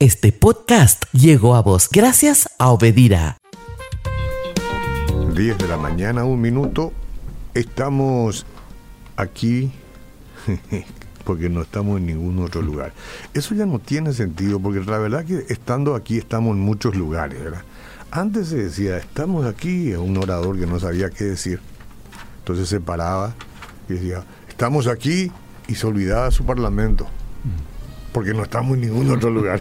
Este 0.00 0.32
podcast 0.32 1.04
llegó 1.12 1.54
a 1.54 1.62
vos 1.62 1.88
gracias 1.88 2.48
a 2.58 2.70
Obedira. 2.70 3.38
10 5.36 5.56
de 5.56 5.68
la 5.68 5.76
mañana, 5.76 6.24
un 6.24 6.40
minuto. 6.40 6.92
Estamos 7.54 8.44
aquí 9.14 9.70
porque 11.24 11.48
no 11.48 11.62
estamos 11.62 11.98
en 11.98 12.06
ningún 12.06 12.40
otro 12.40 12.60
lugar. 12.60 12.92
Eso 13.34 13.54
ya 13.54 13.66
no 13.66 13.78
tiene 13.78 14.12
sentido 14.12 14.58
porque 14.58 14.80
la 14.80 14.98
verdad 14.98 15.24
que 15.24 15.46
estando 15.48 15.94
aquí 15.94 16.18
estamos 16.18 16.56
en 16.56 16.60
muchos 16.60 16.96
lugares, 16.96 17.44
¿verdad? 17.44 17.62
Antes 18.10 18.48
se 18.48 18.56
decía, 18.56 18.96
estamos 18.96 19.46
aquí, 19.46 19.94
un 19.94 20.16
orador 20.16 20.58
que 20.58 20.66
no 20.66 20.80
sabía 20.80 21.10
qué 21.10 21.22
decir. 21.22 21.60
Entonces 22.40 22.68
se 22.68 22.80
paraba 22.80 23.32
y 23.88 23.92
decía, 23.92 24.24
estamos 24.48 24.88
aquí 24.88 25.30
y 25.68 25.76
se 25.76 25.86
olvidaba 25.86 26.32
su 26.32 26.44
parlamento 26.44 27.06
porque 28.14 28.32
no 28.32 28.44
estamos 28.44 28.74
en 28.74 28.82
ningún 28.82 29.10
otro 29.10 29.28
lugar. 29.28 29.60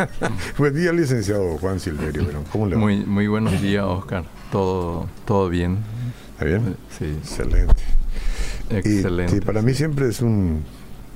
Buen 0.58 0.74
día, 0.74 0.92
licenciado 0.92 1.56
Juan 1.56 1.80
Silverio. 1.80 2.26
¿Cómo 2.52 2.66
le 2.66 2.74
va? 2.74 2.80
Muy, 2.82 2.98
muy 2.98 3.26
buenos 3.26 3.60
días, 3.62 3.84
Oscar. 3.84 4.24
Todo, 4.52 5.08
todo 5.24 5.48
bien. 5.48 5.78
¿Está 6.32 6.44
bien? 6.44 6.76
Sí. 6.96 7.06
Excelente. 7.06 7.82
Excelente. 8.68 9.32
sí, 9.32 9.40
para 9.40 9.62
mí 9.62 9.72
siempre 9.72 10.08
es 10.08 10.20
un, 10.20 10.62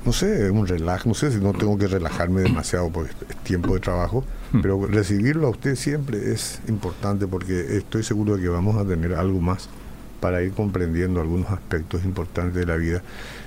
no 0.07 0.13
sé, 0.15 0.51
un 0.51 0.67
relajo. 0.67 1.07
No 1.07 1.15
sé 1.15 1.31
si 1.31 1.39
no 1.39 1.53
tengo 1.53 1.77
que 1.77 1.87
relajarme 1.87 2.41
demasiado 2.41 2.89
porque 2.89 3.13
es 3.29 3.37
tiempo 3.45 3.75
de 3.75 3.81
trabajo, 3.81 4.25
hmm. 4.53 4.63
pero 4.63 4.87
recibirlo 4.87 5.49
a 5.49 5.51
usted 5.51 5.77
siempre 5.77 6.33
es 6.33 6.63
importante 6.67 7.27
porque 7.27 7.77
estoy 7.77 8.05
seguro 8.05 8.37
de 8.37 8.43
que 8.43 8.49
vamos 8.49 8.79
a 8.79 8.87
tener 8.87 9.13
algo 9.13 9.39
más 9.39 9.69
para 10.21 10.43
ir 10.43 10.53
comprendiendo 10.53 11.21
algunos 11.21 11.51
aspectos 11.51 12.07
importantes 12.07 12.55
de 12.55 12.65
la 12.65 12.77
vida. 12.77 13.03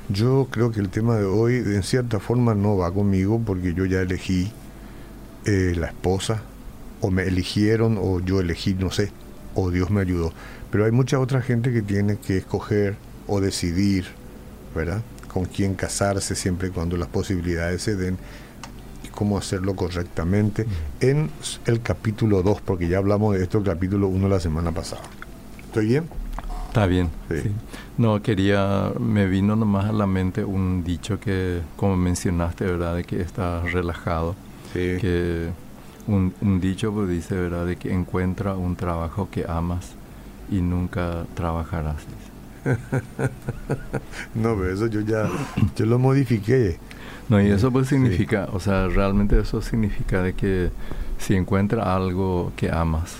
Yo 0.09 0.47
creo 0.51 0.71
que 0.71 0.81
el 0.81 0.89
tema 0.89 1.15
de 1.15 1.23
hoy 1.23 1.55
en 1.55 1.83
cierta 1.83 2.19
forma 2.19 2.53
no 2.55 2.75
va 2.77 2.93
conmigo 2.93 3.41
porque 3.43 3.73
yo 3.73 3.85
ya 3.85 4.01
elegí 4.01 4.51
eh, 5.45 5.73
la 5.77 5.87
esposa, 5.87 6.41
o 6.99 7.09
me 7.09 7.23
eligieron, 7.23 7.97
o 7.99 8.19
yo 8.19 8.39
elegí, 8.39 8.73
no 8.73 8.91
sé, 8.91 9.11
o 9.55 9.71
Dios 9.71 9.91
me 9.91 10.01
ayudó. 10.01 10.33
Pero 10.71 10.85
hay 10.85 10.91
mucha 10.91 11.19
otra 11.19 11.41
gente 11.41 11.71
que 11.71 11.81
tiene 11.81 12.17
que 12.17 12.37
escoger 12.37 12.95
o 13.27 13.39
decidir, 13.39 14.05
¿verdad? 14.75 15.01
Con 15.31 15.45
quién 15.45 15.75
casarse 15.75 16.35
siempre 16.35 16.69
cuando 16.69 16.97
las 16.97 17.07
posibilidades 17.07 17.81
se 17.81 17.95
den 17.95 18.17
y 19.03 19.07
cómo 19.07 19.37
hacerlo 19.37 19.75
correctamente 19.75 20.65
en 20.99 21.29
el 21.65 21.81
capítulo 21.81 22.41
2, 22.41 22.61
porque 22.61 22.87
ya 22.87 22.97
hablamos 22.97 23.35
de 23.35 23.43
esto 23.43 23.57
el 23.57 23.63
capítulo 23.63 24.07
1 24.07 24.27
la 24.27 24.39
semana 24.39 24.71
pasada. 24.71 25.01
¿Estoy 25.65 25.87
bien? 25.87 26.22
Está 26.73 26.87
bien. 26.87 27.11
Sí. 27.29 27.51
No, 27.99 28.23
quería, 28.23 28.91
me 28.99 29.27
vino 29.27 29.55
nomás 29.55 29.85
a 29.85 29.91
la 29.91 30.07
mente 30.07 30.43
un 30.43 30.83
dicho 30.83 31.19
que, 31.19 31.61
como 31.75 31.95
mencionaste, 31.95 32.65
¿verdad? 32.65 32.95
De 32.95 33.03
que 33.03 33.21
estás 33.21 33.71
relajado. 33.71 34.33
Sí. 34.73 34.97
Que 34.99 35.49
un, 36.07 36.33
un 36.41 36.59
dicho 36.59 36.91
pues, 36.91 37.09
dice, 37.09 37.35
¿verdad? 37.35 37.67
De 37.67 37.75
que 37.75 37.93
encuentra 37.93 38.55
un 38.55 38.75
trabajo 38.75 39.29
que 39.29 39.45
amas 39.47 39.91
y 40.49 40.61
nunca 40.61 41.27
trabajarás. 41.35 42.01
no, 44.33 44.55
pero 44.55 44.73
eso 44.73 44.87
yo 44.87 45.01
ya, 45.01 45.29
yo 45.75 45.85
lo 45.85 45.99
modifiqué. 45.99 46.79
No, 47.29 47.39
y 47.39 47.51
eso 47.51 47.71
pues 47.71 47.87
significa, 47.87 48.49
o 48.51 48.59
sea, 48.59 48.87
realmente 48.87 49.39
eso 49.39 49.61
significa 49.61 50.23
de 50.23 50.33
que 50.33 50.71
si 51.19 51.35
encuentra 51.35 51.95
algo 51.95 52.51
que 52.55 52.71
amas, 52.71 53.15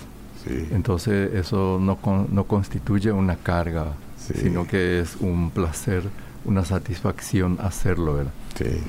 entonces 0.71 1.33
eso 1.33 1.79
no, 1.81 1.97
no 2.31 2.43
constituye 2.45 3.11
una 3.11 3.35
carga, 3.35 3.93
sino 4.17 4.67
que 4.67 4.99
es 4.99 5.17
un 5.19 5.51
placer, 5.51 6.03
una 6.45 6.65
satisfacción 6.65 7.57
hacerlo, 7.61 8.15
¿verdad? 8.15 8.31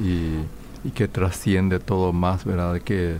Y, 0.00 0.40
y, 0.86 0.90
que 0.92 1.08
trasciende 1.08 1.78
todo 1.80 2.12
más, 2.12 2.44
¿verdad? 2.44 2.80
Que, 2.80 3.18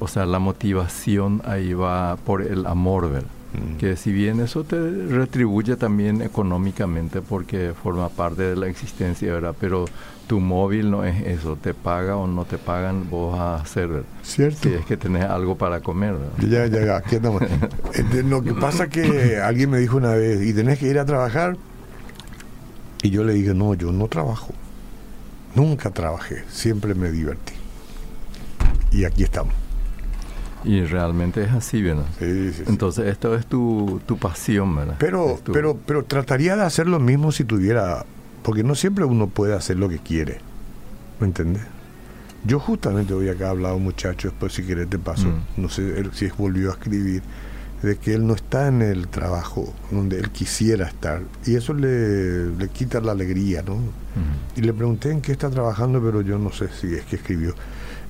o 0.00 0.08
sea, 0.08 0.26
la 0.26 0.38
motivación 0.38 1.42
ahí 1.44 1.74
va 1.74 2.16
por 2.16 2.42
el 2.42 2.66
amor, 2.66 3.10
¿verdad? 3.10 3.28
Mm. 3.52 3.76
Que 3.76 3.96
si 3.96 4.12
bien 4.12 4.40
eso 4.40 4.64
te 4.64 4.78
retribuye 4.78 5.76
también 5.76 6.22
económicamente 6.22 7.20
porque 7.20 7.72
forma 7.80 8.08
parte 8.08 8.42
de 8.42 8.56
la 8.56 8.68
existencia, 8.68 9.32
¿verdad? 9.32 9.54
Pero 9.60 9.84
tu 10.26 10.40
móvil 10.40 10.90
no 10.90 11.04
es 11.04 11.26
eso, 11.26 11.56
te 11.56 11.74
paga 11.74 12.16
o 12.16 12.26
no 12.26 12.44
te 12.44 12.56
pagan, 12.56 13.10
vos 13.10 13.38
a 13.38 13.56
hacer. 13.56 14.04
Cierto. 14.22 14.60
Si 14.62 14.74
es 14.74 14.86
que 14.86 14.96
tenés 14.96 15.24
algo 15.24 15.58
para 15.58 15.80
comer. 15.80 16.16
Ya, 16.38 16.66
ya, 16.66 16.84
ya, 16.84 16.96
aquí 16.96 17.16
estamos. 17.16 17.42
Eh, 17.94 18.22
lo 18.22 18.42
que 18.42 18.54
pasa 18.54 18.88
que 18.88 19.38
alguien 19.38 19.68
me 19.68 19.78
dijo 19.78 19.98
una 19.98 20.14
vez, 20.14 20.40
¿y 20.40 20.54
tenés 20.54 20.78
que 20.78 20.88
ir 20.88 20.98
a 20.98 21.04
trabajar? 21.04 21.58
Y 23.02 23.10
yo 23.10 23.22
le 23.24 23.34
dije, 23.34 23.52
no, 23.52 23.74
yo 23.74 23.92
no 23.92 24.08
trabajo. 24.08 24.54
Nunca 25.54 25.90
trabajé, 25.90 26.44
siempre 26.48 26.94
me 26.94 27.10
divertí. 27.10 27.52
Y 28.90 29.04
aquí 29.04 29.24
estamos. 29.24 29.54
Y 30.64 30.82
realmente 30.84 31.42
es 31.42 31.52
así, 31.52 31.82
¿verdad? 31.82 32.04
Sí, 32.18 32.52
sí, 32.52 32.62
Entonces 32.66 33.06
esto 33.06 33.34
es 33.34 33.46
tu, 33.46 34.00
tu 34.06 34.16
pasión, 34.18 34.74
¿verdad? 34.74 34.96
Pero, 34.98 35.38
pero, 35.52 35.76
pero 35.86 36.04
trataría 36.04 36.56
de 36.56 36.62
hacer 36.62 36.86
lo 36.86 37.00
mismo 37.00 37.32
si 37.32 37.44
tuviera, 37.44 38.04
porque 38.42 38.62
no 38.62 38.74
siempre 38.74 39.04
uno 39.04 39.28
puede 39.28 39.54
hacer 39.54 39.76
lo 39.76 39.88
que 39.88 39.98
quiere, 39.98 40.38
¿me 41.20 41.26
entiendes? 41.26 41.62
Yo 42.44 42.58
justamente 42.58 43.14
hoy 43.14 43.28
acá 43.28 43.46
he 43.46 43.50
hablado 43.50 43.78
muchacho, 43.78 44.28
después 44.28 44.52
si 44.52 44.62
quieres 44.62 44.88
te 44.90 44.98
paso, 44.98 45.28
mm. 45.28 45.62
no 45.62 45.68
sé 45.68 45.98
él, 45.98 46.10
si 46.12 46.28
volvió 46.36 46.70
a 46.70 46.72
escribir, 46.72 47.22
de 47.82 47.96
que 47.96 48.14
él 48.14 48.26
no 48.26 48.34
está 48.34 48.68
en 48.68 48.80
el 48.82 49.08
trabajo 49.08 49.72
donde 49.90 50.18
él 50.18 50.30
quisiera 50.30 50.86
estar 50.86 51.22
y 51.44 51.56
eso 51.56 51.74
le, 51.74 52.46
le 52.56 52.68
quita 52.68 53.00
la 53.00 53.12
alegría, 53.12 53.62
¿no? 53.62 53.78
Y 54.56 54.60
le 54.60 54.72
pregunté 54.72 55.10
en 55.10 55.20
qué 55.20 55.32
está 55.32 55.50
trabajando, 55.50 56.00
pero 56.02 56.20
yo 56.20 56.38
no 56.38 56.52
sé 56.52 56.68
si 56.68 56.94
es 56.94 57.04
que 57.04 57.16
escribió. 57.16 57.54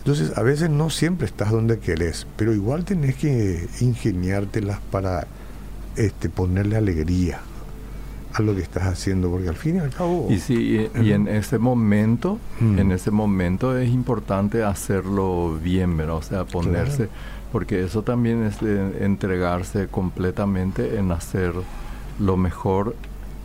Entonces, 0.03 0.37
a 0.37 0.43
veces 0.43 0.69
no 0.69 0.91
siempre 0.91 1.29
estás 1.29 1.53
donde 1.53 1.79
querés, 1.79 2.27
pero 2.37 2.53
igual 2.53 2.85
tenés 2.85 3.15
que 3.15 3.69
ingeniártelas 3.81 4.81
para 4.91 5.29
este, 5.95 6.29
ponerle 6.29 6.77
alegría 6.77 7.41
a 8.35 8.43
lo 8.43 8.53
que 8.57 8.63
estás 8.63 8.83
haciendo, 8.85 9.31
porque 9.31 9.49
al 9.49 9.55
fin 9.55 9.77
y 9.77 9.79
al 9.79 9.91
cabo... 9.91 10.27
Y 10.29 10.41
sí, 10.41 10.89
y, 10.95 11.13
en 11.13 11.29
ese 11.29 11.59
momento, 11.59 12.41
mm. 12.59 12.79
en 12.81 12.91
ese 12.91 13.13
momento 13.13 13.79
es 13.79 13.91
importante 13.91 14.65
hacerlo 14.65 15.57
bien, 15.63 15.97
¿verdad? 15.97 16.17
O 16.17 16.23
sea, 16.23 16.45
ponerse, 16.47 17.09
porque 17.53 17.85
eso 17.85 18.03
también 18.03 18.43
es 18.43 18.61
de 18.61 19.05
entregarse 19.05 19.87
completamente 19.87 20.99
en 20.99 21.13
hacer 21.13 21.53
lo 22.19 22.37
mejor 22.37 22.97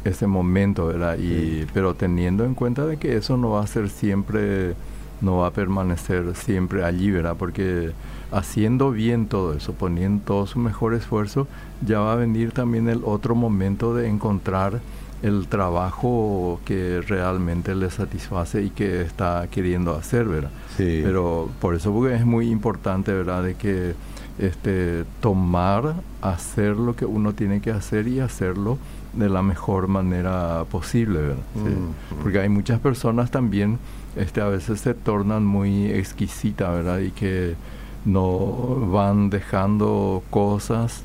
ese 0.06 0.26
momento, 0.26 0.88
¿verdad? 0.88 1.20
Y, 1.20 1.68
Pero 1.72 1.94
teniendo 1.94 2.46
en 2.46 2.56
cuenta 2.56 2.88
de 2.88 2.98
que 2.98 3.16
eso 3.16 3.38
no 3.38 3.52
va 3.52 3.64
a 3.64 3.68
ser 3.68 3.90
siempre 3.90 4.74
no 5.22 5.38
va 5.38 5.48
a 5.48 5.52
permanecer 5.52 6.36
siempre 6.36 6.84
allí, 6.84 7.12
¿verdad? 7.12 7.36
Porque 7.38 7.92
haciendo 8.32 8.92
bien 8.92 9.28
todo 9.28 9.54
eso, 9.54 9.74
poniendo 9.74 10.24
todo 10.26 10.48
su 10.48 10.60
mejor 10.60 10.94
esfuerzo, 10.94 11.48
ya 11.86 12.00
va 12.00 12.14
a 12.14 12.16
venir 12.16 12.52
también 12.52 12.90
el 12.90 13.02
otro 13.04 13.36
momento 13.36 13.96
de 13.96 14.08
encontrar 14.08 14.82
el 15.24 15.48
trabajo 15.48 16.60
que 16.64 17.02
realmente 17.02 17.74
le 17.74 17.90
satisface 17.90 18.62
y 18.64 18.70
que 18.70 19.02
está 19.02 19.48
queriendo 19.50 19.96
hacer, 19.96 20.26
¿verdad? 20.26 20.52
Sí. 20.76 21.02
Pero 21.04 21.50
por 21.60 21.76
eso 21.76 21.92
porque 21.92 22.16
es 22.16 22.26
muy 22.26 22.50
importante, 22.50 23.12
¿verdad? 23.14 23.44
De 23.44 23.56
que 23.56 23.96
este, 24.38 25.06
tomar, 25.20 25.96
hacer 26.22 26.76
lo 26.76 26.96
que 26.96 27.06
uno 27.06 27.34
tiene 27.34 27.62
que 27.62 27.72
hacer 27.72 28.08
y 28.08 28.20
hacerlo 28.20 28.78
de 29.18 29.30
la 29.30 29.42
mejor 29.42 29.88
manera 29.88 30.64
posible, 30.70 31.20
¿verdad? 31.20 31.38
Mm. 31.56 32.22
Porque 32.22 32.40
hay 32.40 32.50
muchas 32.50 32.80
personas 32.80 33.32
también 33.32 33.80
este, 34.18 34.42
a 34.42 34.48
veces 34.48 34.82
se 34.82 34.94
tornan 34.96 35.46
muy 35.46 35.92
exquisitas, 35.92 36.72
¿verdad? 36.72 37.00
Y 37.00 37.12
que 37.12 37.56
no 38.04 38.90
van 38.92 39.30
dejando 39.30 40.24
cosas 40.30 41.04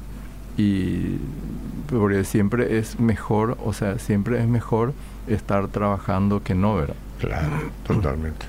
y 0.57 1.19
porque 1.89 2.25
siempre 2.25 2.79
es 2.79 2.99
mejor, 2.99 3.59
o 3.65 3.73
sea, 3.73 3.99
siempre 3.99 4.41
es 4.41 4.49
mejor 4.49 4.95
estar 5.27 5.69
trabajando 5.69 6.43
que 6.43 6.55
no, 6.55 6.77
¿verdad? 6.77 6.97
Claro, 7.19 7.71
totalmente. 7.87 8.47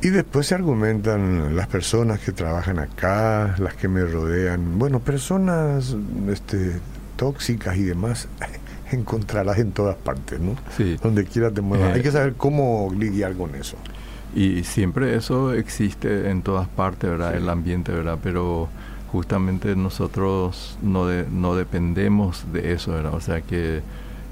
Y 0.00 0.10
después 0.10 0.46
se 0.46 0.54
argumentan 0.54 1.56
las 1.56 1.66
personas 1.66 2.20
que 2.20 2.30
trabajan 2.30 2.78
acá, 2.78 3.56
las 3.58 3.74
que 3.74 3.88
me 3.88 4.04
rodean, 4.04 4.78
bueno, 4.78 5.00
personas 5.00 5.96
este, 6.28 6.78
tóxicas 7.16 7.76
y 7.76 7.82
demás 7.82 8.28
encontrarás 8.92 9.58
en 9.58 9.72
todas 9.72 9.96
partes, 9.96 10.40
¿no? 10.40 10.56
Sí. 10.76 10.96
Donde 11.02 11.24
quiera 11.24 11.50
te 11.50 11.60
muevas. 11.60 11.94
Hay 11.94 12.02
que 12.02 12.12
saber 12.12 12.34
cómo 12.34 12.92
lidiar 12.96 13.34
con 13.34 13.54
eso. 13.54 13.76
Y 14.34 14.64
siempre 14.64 15.16
eso 15.16 15.52
existe 15.54 16.30
en 16.30 16.42
todas 16.42 16.68
partes, 16.68 17.10
¿verdad? 17.10 17.34
El 17.34 17.48
ambiente, 17.48 17.92
¿verdad? 17.92 18.18
Pero 18.22 18.68
justamente 19.10 19.74
nosotros 19.76 20.78
no, 20.82 21.06
no 21.30 21.56
dependemos 21.56 22.44
de 22.52 22.72
eso, 22.72 22.92
¿verdad? 22.92 23.14
O 23.14 23.20
sea 23.20 23.40
que 23.40 23.80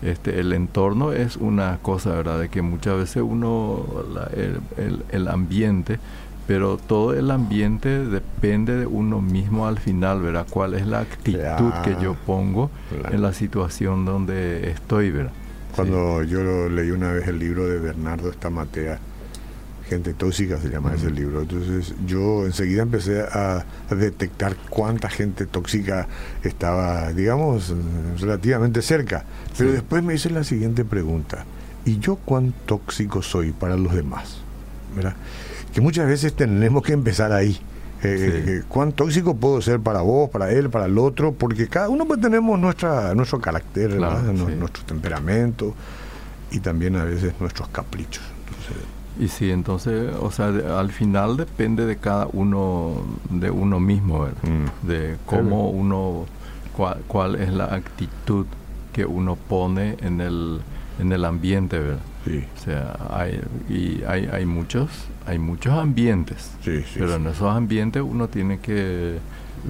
este, 0.03 0.41
el 0.41 0.53
entorno 0.53 1.13
es 1.13 1.37
una 1.37 1.79
cosa, 1.81 2.11
¿verdad? 2.11 2.39
De 2.39 2.49
que 2.51 2.61
muchas 2.61 2.97
veces 2.97 3.23
uno, 3.23 3.87
el, 4.37 4.61
el, 4.85 5.05
el 5.11 5.29
ambiente 5.29 5.99
pero 6.47 6.77
todo 6.77 7.15
el 7.15 7.31
ambiente 7.31 8.05
depende 8.07 8.77
de 8.77 8.87
uno 8.87 9.21
mismo 9.21 9.67
al 9.67 9.79
final, 9.79 10.21
¿verdad? 10.21 10.47
¿Cuál 10.49 10.75
es 10.75 10.87
la 10.87 11.01
actitud 11.01 11.73
que 11.85 11.97
yo 12.03 12.15
pongo 12.27 12.71
en 13.11 13.23
la 13.23 13.33
situación 13.33 14.05
donde 14.05 14.71
estoy, 14.71 15.11
¿verdad? 15.11 15.33
Cuando 15.75 16.23
yo 16.23 16.69
leí 16.69 16.91
una 16.91 17.13
vez 17.13 17.27
el 17.27 17.39
libro 17.39 17.67
de 17.67 17.81
Bernardo 17.81 18.31
Estamatea, 18.31 18.99
Gente 19.89 20.15
tóxica 20.15 20.59
se 20.59 20.71
llama 20.71 20.95
ese 20.95 21.11
libro. 21.11 21.43
Entonces 21.43 21.95
yo 22.07 22.47
enseguida 22.47 22.83
empecé 22.83 23.21
a, 23.21 23.65
detectar 23.91 24.57
cuánta 24.71 25.11
gente 25.11 25.45
tóxica 25.45 26.09
estaba, 26.43 27.13
digamos, 27.13 27.75
relativamente 28.19 28.81
cerca. 28.81 29.25
Pero 29.59 29.73
después 29.73 30.03
me 30.03 30.15
hice 30.15 30.31
la 30.31 30.43
siguiente 30.43 30.87
pregunta. 30.87 31.45
¿Y 31.85 31.99
yo 31.99 32.17
cuán 32.17 32.55
tóxico 32.65 33.21
soy 33.21 33.53
para 33.53 33.77
los 33.77 33.95
demás? 33.95 34.39
¿Verdad? 34.97 35.17
Que 35.75 35.81
muchas 35.81 36.07
veces 36.07 36.33
tenemos 36.35 36.85
que 36.85 36.93
empezar 36.93 37.33
ahí. 37.33 37.59
Eh, 38.05 38.45
eh, 38.47 38.63
cuán 38.69 38.93
tóxico 38.93 39.35
puedo 39.35 39.61
ser 39.61 39.81
para 39.81 40.03
vos, 40.03 40.31
para 40.31 40.53
él, 40.53 40.71
para 40.71 40.85
el 40.87 40.99
otro, 40.99 41.33
porque 41.33 41.67
cada 41.69 41.89
uno 41.89 42.05
pues 42.05 42.21
tenemos 42.21 42.59
nuestra, 42.61 43.15
nuestro 43.15 43.41
carácter, 43.41 43.95
nuestro 43.95 44.85
temperamento 44.85 45.75
y 46.51 46.61
también 46.61 46.97
a 46.97 47.05
veces 47.05 47.33
nuestros 47.41 47.69
caprichos. 47.69 48.23
y 49.19 49.29
sí, 49.29 49.51
entonces, 49.51 50.13
o 50.21 50.31
sea, 50.31 50.49
al 50.79 50.93
final 50.93 51.37
depende 51.39 51.87
de 51.87 51.97
cada 51.97 52.29
uno, 52.33 53.03
de 53.31 53.51
uno 53.51 53.81
mismo, 53.81 54.27
mm. 54.27 54.87
de 54.87 55.17
cómo 55.25 55.71
uno, 55.71 56.27
cuál, 56.77 57.03
cuál, 57.09 57.37
es 57.37 57.53
la 57.53 57.75
actitud 57.75 58.47
que 58.93 59.07
uno 59.07 59.37
pone 59.37 59.97
en 60.03 60.21
el, 60.21 60.61
en 61.01 61.11
el 61.11 61.25
ambiente, 61.25 61.79
¿verdad? 61.79 62.01
O 62.27 62.65
sea, 62.65 62.97
hay, 63.11 63.41
y 63.69 64.03
hay, 64.05 64.27
hay 64.33 64.47
muchos, 64.47 64.89
hay 65.27 65.39
muchos 65.39 65.75
ambientes, 65.75 66.53
pero 66.65 67.17
en 67.17 67.27
esos 67.27 67.55
ambientes 67.55 68.03
uno 68.03 68.29
tiene 68.29 68.61
que 68.61 69.19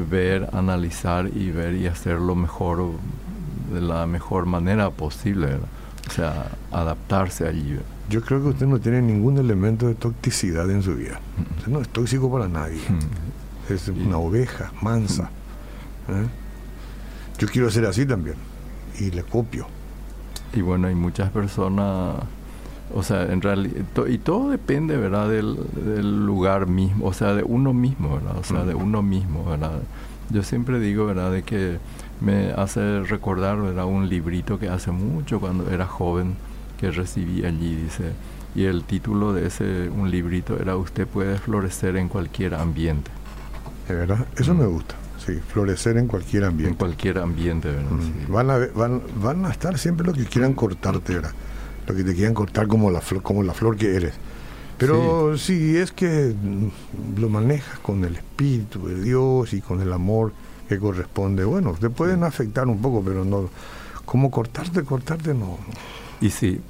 ver, 0.09 0.49
analizar 0.53 1.29
y 1.35 1.51
ver 1.51 1.75
y 1.75 1.87
hacer 1.87 2.21
lo 2.21 2.35
mejor 2.37 2.93
de 3.73 3.81
la 3.81 4.07
mejor 4.07 4.47
manera 4.47 4.91
posible, 4.91 5.57
o 6.09 6.13
sea, 6.13 6.53
adaptarse 6.71 7.47
allí. 7.47 7.77
Yo 8.09 8.23
creo 8.23 8.43
que 8.43 8.49
usted 8.51 8.67
no 8.67 8.79
tiene 8.79 9.03
ningún 9.03 9.39
elemento 9.39 9.89
de 9.89 9.95
toxicidad 9.95 10.71
en 10.71 10.83
su 10.83 10.95
vida. 10.95 11.21
Usted 11.59 11.73
no 11.73 11.81
es 11.81 11.89
tóxico 11.89 12.31
para 12.31 12.49
nadie. 12.49 12.81
Es 13.69 13.89
una 13.89 14.19
oveja 14.19 14.73
mansa. 14.83 15.31
¿eh? 16.09 16.27
Yo 17.39 17.49
quiero 17.49 17.71
ser 17.71 17.87
así 17.87 18.05
también. 18.05 18.37
Y 19.01 19.11
le 19.11 19.23
copio. 19.23 19.67
Y 20.53 20.61
bueno, 20.61 20.87
hay 20.87 20.95
muchas 20.95 21.31
personas 21.31 22.17
o 22.93 23.03
sea, 23.03 23.33
en 23.33 23.41
realidad, 23.41 23.85
y 24.09 24.19
todo 24.19 24.51
depende, 24.51 24.97
¿verdad? 24.97 25.29
Del, 25.29 26.27
lugar 26.27 26.67
mismo, 26.67 27.07
o 27.07 27.13
sea, 27.13 27.35
de 27.35 27.43
uno 27.43 27.73
mismo, 27.73 28.17
¿verdad? 28.17 28.37
O 28.39 28.45
sea, 28.45 28.65
de 28.65 28.75
uno 28.75 29.03
mismo, 29.03 29.45
¿verdad? 29.45 29.81
Yo 30.31 30.43
siempre 30.43 30.81
digo, 30.81 31.07
¿verdad? 31.07 31.33
De 31.33 31.43
que 31.43 31.79
me 32.21 32.53
hace 32.53 33.01
recordar, 33.03 33.61
¿verdad? 33.61 33.87
Un 33.87 34.09
librito 34.09 34.59
que 34.59 34.69
hace 34.69 34.91
mucho, 34.91 35.41
cuando 35.41 35.71
era 35.71 35.87
joven, 35.87 36.35
que 36.79 36.91
recibí 36.91 37.45
allí, 37.45 37.75
dice, 37.75 38.13
y 38.55 38.65
el 38.65 38.85
título 38.85 39.33
de 39.33 39.47
ese, 39.47 39.89
un 39.89 40.11
librito 40.11 40.59
era 40.61 40.77
Usted 40.77 41.07
puede 41.07 41.39
florecer 41.39 41.97
en 41.97 42.09
cualquier 42.09 42.55
ambiente. 42.55 43.11
¿De 43.89 43.95
verdad? 43.95 44.27
Eso 44.37 44.55
me 44.55 44.67
gusta. 44.67 44.95
Sí, 45.25 45.33
florecer 45.49 45.97
en 45.97 46.07
cualquier 46.07 46.45
ambiente. 46.45 46.71
En 46.71 46.77
cualquier 46.77 47.19
ambiente, 47.19 47.71
¿verdad? 47.71 47.91
Van, 48.29 48.51
a, 48.51 48.59
van, 48.75 49.03
van 49.21 49.47
a 49.47 49.51
estar 49.51 49.79
siempre 49.79 50.07
lo 50.07 50.13
que 50.13 50.25
quieran 50.25 50.53
cortarte, 50.53 51.15
¿verdad? 51.15 51.33
Lo 51.87 51.95
que 51.95 52.05
te 52.05 52.15
quieran 52.15 52.35
cortar 52.35 52.67
como 52.67 52.91
la 52.91 53.01
flor, 53.01 53.23
como 53.23 53.43
la 53.43 53.55
flor 53.55 53.77
que 53.77 53.95
eres. 53.95 54.15
Pero 54.79 55.39
si 55.39 55.77
es 55.77 55.93
que 55.93 56.35
lo 57.17 57.29
manejas 57.29 57.79
con 57.79 58.05
el 58.05 58.17
Espíritu 58.17 58.87
de 58.87 59.03
Dios 59.03 59.53
y 59.53 59.61
con 59.61 59.81
el 59.81 59.93
amor 59.93 60.33
que 60.69 60.79
corresponde, 60.79 61.45
bueno, 61.45 61.75
te 61.79 61.91
pueden 61.91 62.25
afectar 62.25 62.67
un 62.67 62.81
poco, 62.83 63.03
pero 63.05 63.25
no, 63.25 63.49
como 64.05 64.31
cortarte, 64.31 64.83
cortarte 64.83 65.33
no. 65.33 65.59
Y 66.21 66.31
sí, 66.31 66.61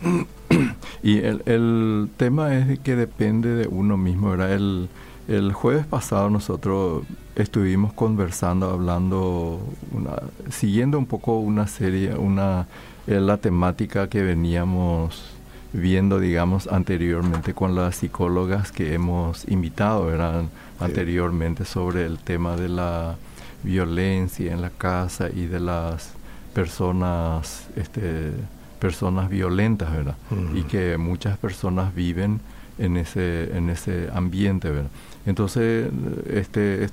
y 1.02 1.18
el, 1.18 1.42
el 1.46 2.10
tema 2.16 2.56
es 2.56 2.78
que 2.80 2.96
depende 2.96 3.50
de 3.50 3.68
uno 3.68 3.96
mismo, 3.96 4.30
¿verdad? 4.30 4.52
El, 4.52 4.88
el 5.28 5.52
jueves 5.52 5.86
pasado 5.86 6.28
nosotros 6.28 7.04
estuvimos 7.34 7.92
conversando, 7.94 8.70
hablando, 8.70 9.60
una, 9.92 10.16
siguiendo 10.50 10.98
un 10.98 11.06
poco 11.06 11.38
una 11.38 11.66
serie, 11.66 12.14
una 12.14 12.66
es 13.06 13.20
la 13.20 13.36
temática 13.36 14.08
que 14.08 14.22
veníamos 14.22 15.34
viendo, 15.72 16.20
digamos, 16.20 16.68
anteriormente 16.68 17.52
con 17.52 17.74
las 17.74 17.96
psicólogas 17.96 18.70
que 18.70 18.94
hemos 18.94 19.46
invitado, 19.48 20.12
eran 20.12 20.48
anteriormente 20.78 21.64
sobre 21.64 22.06
el 22.06 22.18
tema 22.18 22.56
de 22.56 22.68
la 22.68 23.16
violencia 23.64 24.52
en 24.52 24.62
la 24.62 24.70
casa 24.70 25.28
y 25.34 25.46
de 25.46 25.58
las 25.58 26.12
personas, 26.54 27.66
este, 27.76 28.32
personas 28.78 29.28
violentas, 29.28 29.90
¿verdad? 29.92 30.16
Y 30.54 30.62
que 30.62 30.96
muchas 30.96 31.36
personas 31.38 31.94
viven 31.94 32.40
en 32.78 32.96
ese, 32.96 33.56
en 33.56 33.68
ese 33.68 34.08
ambiente, 34.14 34.70
¿verdad? 34.70 34.90
Entonces, 35.26 35.90
este, 36.30 36.88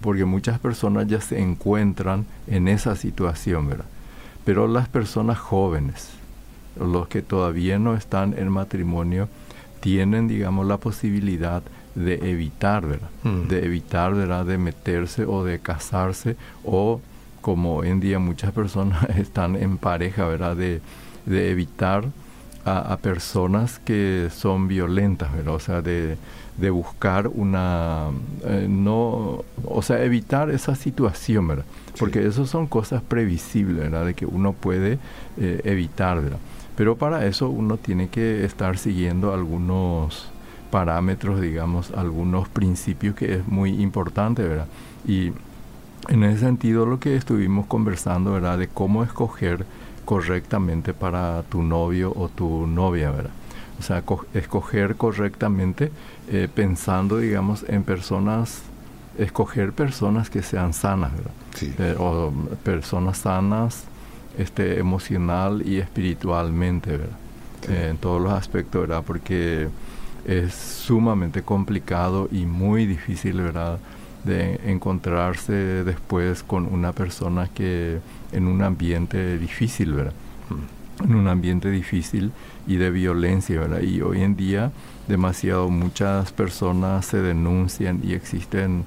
porque 0.00 0.24
muchas 0.24 0.60
personas 0.60 1.08
ya 1.08 1.20
se 1.20 1.40
encuentran 1.40 2.26
en 2.46 2.68
esa 2.68 2.94
situación, 2.94 3.68
¿verdad? 3.68 3.86
Pero 4.44 4.66
las 4.66 4.88
personas 4.88 5.38
jóvenes, 5.38 6.10
los 6.78 7.08
que 7.08 7.22
todavía 7.22 7.78
no 7.78 7.94
están 7.94 8.34
en 8.38 8.48
matrimonio, 8.48 9.28
tienen, 9.80 10.28
digamos, 10.28 10.66
la 10.66 10.78
posibilidad 10.78 11.62
de 11.94 12.30
evitar, 12.30 12.86
¿verdad? 12.86 13.10
Mm. 13.24 13.48
De 13.48 13.64
evitar, 13.64 14.14
¿verdad? 14.14 14.46
De 14.46 14.58
meterse 14.58 15.24
o 15.24 15.44
de 15.44 15.58
casarse 15.58 16.36
o, 16.64 17.00
como 17.40 17.76
hoy 17.76 17.88
en 17.88 18.00
día 18.00 18.18
muchas 18.18 18.52
personas 18.52 19.08
están 19.16 19.56
en 19.56 19.78
pareja, 19.78 20.26
¿verdad? 20.26 20.56
De, 20.56 20.80
de 21.26 21.50
evitar 21.50 22.04
a, 22.68 22.96
personas 22.98 23.78
que 23.78 24.28
son 24.34 24.68
violentas, 24.68 25.32
¿verdad? 25.32 25.54
O 25.54 25.60
sea, 25.60 25.82
de, 25.82 26.16
de 26.56 26.70
buscar 26.70 27.28
una, 27.28 28.08
eh, 28.44 28.66
no, 28.68 29.44
o 29.64 29.82
sea, 29.82 30.02
evitar 30.02 30.50
esa 30.50 30.74
situación, 30.74 31.48
¿verdad? 31.48 31.64
Porque 31.98 32.26
eso 32.26 32.46
son 32.46 32.66
cosas 32.66 33.02
previsibles, 33.02 33.90
¿verdad? 33.90 34.06
De 34.06 34.14
que 34.14 34.26
uno 34.26 34.52
puede 34.52 34.98
eh, 35.36 35.60
evitar, 35.64 36.20
¿verdad? 36.20 36.38
Pero 36.76 36.96
para 36.96 37.26
eso 37.26 37.48
uno 37.48 37.76
tiene 37.76 38.08
que 38.08 38.44
estar 38.44 38.78
siguiendo 38.78 39.32
algunos 39.32 40.30
parámetros, 40.70 41.40
digamos, 41.40 41.90
algunos 41.92 42.48
principios 42.48 43.14
que 43.16 43.34
es 43.36 43.48
muy 43.48 43.80
importante, 43.82 44.42
¿verdad? 44.42 44.66
Y 45.06 45.32
en 46.08 46.24
ese 46.24 46.40
sentido 46.40 46.86
lo 46.86 47.00
que 47.00 47.16
estuvimos 47.16 47.66
conversando, 47.66 48.32
¿verdad? 48.32 48.58
De 48.58 48.68
cómo 48.68 49.02
escoger 49.02 49.64
correctamente 50.08 50.94
para 50.94 51.42
tu 51.50 51.62
novio 51.62 52.14
o 52.16 52.30
tu 52.30 52.66
novia, 52.66 53.10
¿verdad? 53.10 53.30
O 53.78 53.82
sea, 53.82 54.02
escoger 54.32 54.96
correctamente 54.96 55.92
eh, 56.30 56.48
pensando, 56.52 57.18
digamos, 57.18 57.62
en 57.68 57.82
personas 57.82 58.62
escoger 59.18 59.74
personas 59.74 60.30
que 60.30 60.42
sean 60.42 60.72
sanas, 60.72 61.12
¿verdad? 61.12 61.32
Eh, 61.60 61.94
o 61.98 62.32
personas 62.64 63.18
sanas 63.18 63.84
este, 64.38 64.78
emocional 64.78 65.62
y 65.66 65.76
espiritualmente, 65.76 66.92
¿verdad? 66.92 67.18
Eh, 67.68 67.88
en 67.90 67.98
todos 67.98 68.22
los 68.22 68.32
aspectos, 68.32 68.88
¿verdad? 68.88 69.04
Porque 69.06 69.68
es 70.24 70.54
sumamente 70.54 71.42
complicado 71.42 72.30
y 72.32 72.46
muy 72.46 72.86
difícil, 72.86 73.42
¿verdad? 73.42 73.78
De 74.24 74.60
encontrarse 74.66 75.52
después 75.84 76.42
con 76.42 76.66
una 76.66 76.92
persona 76.92 77.48
que 77.48 77.98
en 78.32 78.46
un 78.46 78.62
ambiente 78.62 79.38
difícil, 79.38 79.92
¿verdad? 79.94 80.12
Mm. 80.50 81.04
En 81.04 81.14
un 81.14 81.28
ambiente 81.28 81.70
difícil 81.70 82.32
y 82.66 82.76
de 82.76 82.90
violencia, 82.90 83.60
¿verdad? 83.60 83.82
Y 83.82 84.00
hoy 84.00 84.22
en 84.22 84.36
día 84.36 84.72
demasiado 85.06 85.70
muchas 85.70 86.32
personas 86.32 87.06
se 87.06 87.22
denuncian 87.22 88.00
y 88.02 88.12
existen 88.14 88.84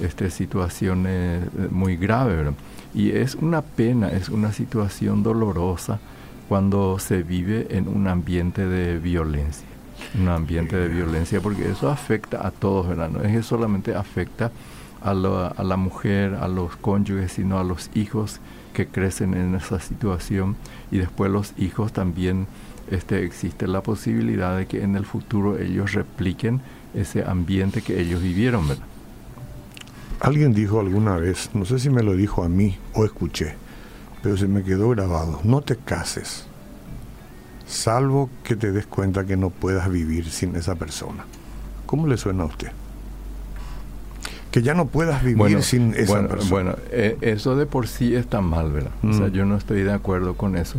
este, 0.00 0.30
situaciones 0.30 1.44
eh, 1.44 1.68
muy 1.70 1.96
graves. 1.96 2.54
Y 2.94 3.10
es 3.10 3.34
una 3.34 3.62
pena, 3.62 4.08
es 4.08 4.28
una 4.28 4.52
situación 4.52 5.22
dolorosa 5.22 6.00
cuando 6.48 6.98
se 6.98 7.22
vive 7.22 7.68
en 7.70 7.86
un 7.86 8.08
ambiente 8.08 8.66
de 8.66 8.98
violencia. 8.98 9.69
Un 10.18 10.28
ambiente 10.28 10.76
de 10.76 10.88
violencia, 10.88 11.40
porque 11.40 11.70
eso 11.70 11.90
afecta 11.90 12.46
a 12.46 12.50
todos, 12.50 12.88
¿verdad? 12.88 13.10
No 13.10 13.22
es 13.22 13.32
que 13.32 13.42
solamente 13.42 13.94
afecta 13.94 14.50
a 15.00 15.14
la, 15.14 15.48
a 15.48 15.62
la 15.62 15.76
mujer, 15.76 16.34
a 16.34 16.48
los 16.48 16.76
cónyuges, 16.76 17.32
sino 17.32 17.58
a 17.58 17.64
los 17.64 17.90
hijos 17.94 18.40
que 18.72 18.86
crecen 18.86 19.34
en 19.34 19.54
esa 19.54 19.80
situación 19.80 20.56
y 20.90 20.98
después 20.98 21.30
los 21.30 21.52
hijos 21.58 21.92
también 21.92 22.46
este, 22.90 23.24
existe 23.24 23.66
la 23.66 23.82
posibilidad 23.82 24.56
de 24.56 24.66
que 24.66 24.82
en 24.82 24.96
el 24.96 25.06
futuro 25.06 25.58
ellos 25.58 25.92
repliquen 25.92 26.60
ese 26.94 27.24
ambiente 27.24 27.82
que 27.82 28.00
ellos 28.00 28.22
vivieron, 28.22 28.66
¿verdad? 28.68 28.84
Alguien 30.20 30.52
dijo 30.52 30.80
alguna 30.80 31.16
vez, 31.16 31.50
no 31.54 31.64
sé 31.64 31.78
si 31.78 31.88
me 31.88 32.02
lo 32.02 32.14
dijo 32.14 32.44
a 32.44 32.48
mí 32.48 32.76
o 32.94 33.04
escuché, 33.04 33.54
pero 34.22 34.36
se 34.36 34.48
me 34.48 34.62
quedó 34.62 34.90
grabado, 34.90 35.40
no 35.44 35.62
te 35.62 35.76
cases, 35.76 36.46
salvo 37.70 38.30
que 38.44 38.56
te 38.56 38.72
des 38.72 38.86
cuenta 38.86 39.24
que 39.24 39.36
no 39.36 39.50
puedas 39.50 39.90
vivir 39.90 40.30
sin 40.30 40.56
esa 40.56 40.74
persona. 40.74 41.24
¿Cómo 41.86 42.06
le 42.06 42.16
suena 42.16 42.44
a 42.44 42.46
usted? 42.46 42.72
Que 44.50 44.62
ya 44.62 44.74
no 44.74 44.86
puedas 44.86 45.22
vivir 45.22 45.62
sin 45.62 45.94
esa 45.94 46.26
persona. 46.26 46.50
Bueno, 46.50 46.74
eh, 46.90 47.16
eso 47.20 47.56
de 47.56 47.66
por 47.66 47.86
sí 47.86 48.14
está 48.14 48.40
mal, 48.40 48.72
¿verdad? 48.72 48.92
O 49.02 49.12
sea, 49.12 49.28
mm. 49.28 49.32
yo 49.32 49.44
no 49.44 49.56
estoy 49.56 49.82
de 49.82 49.92
acuerdo 49.92 50.34
con 50.34 50.56
eso. 50.56 50.78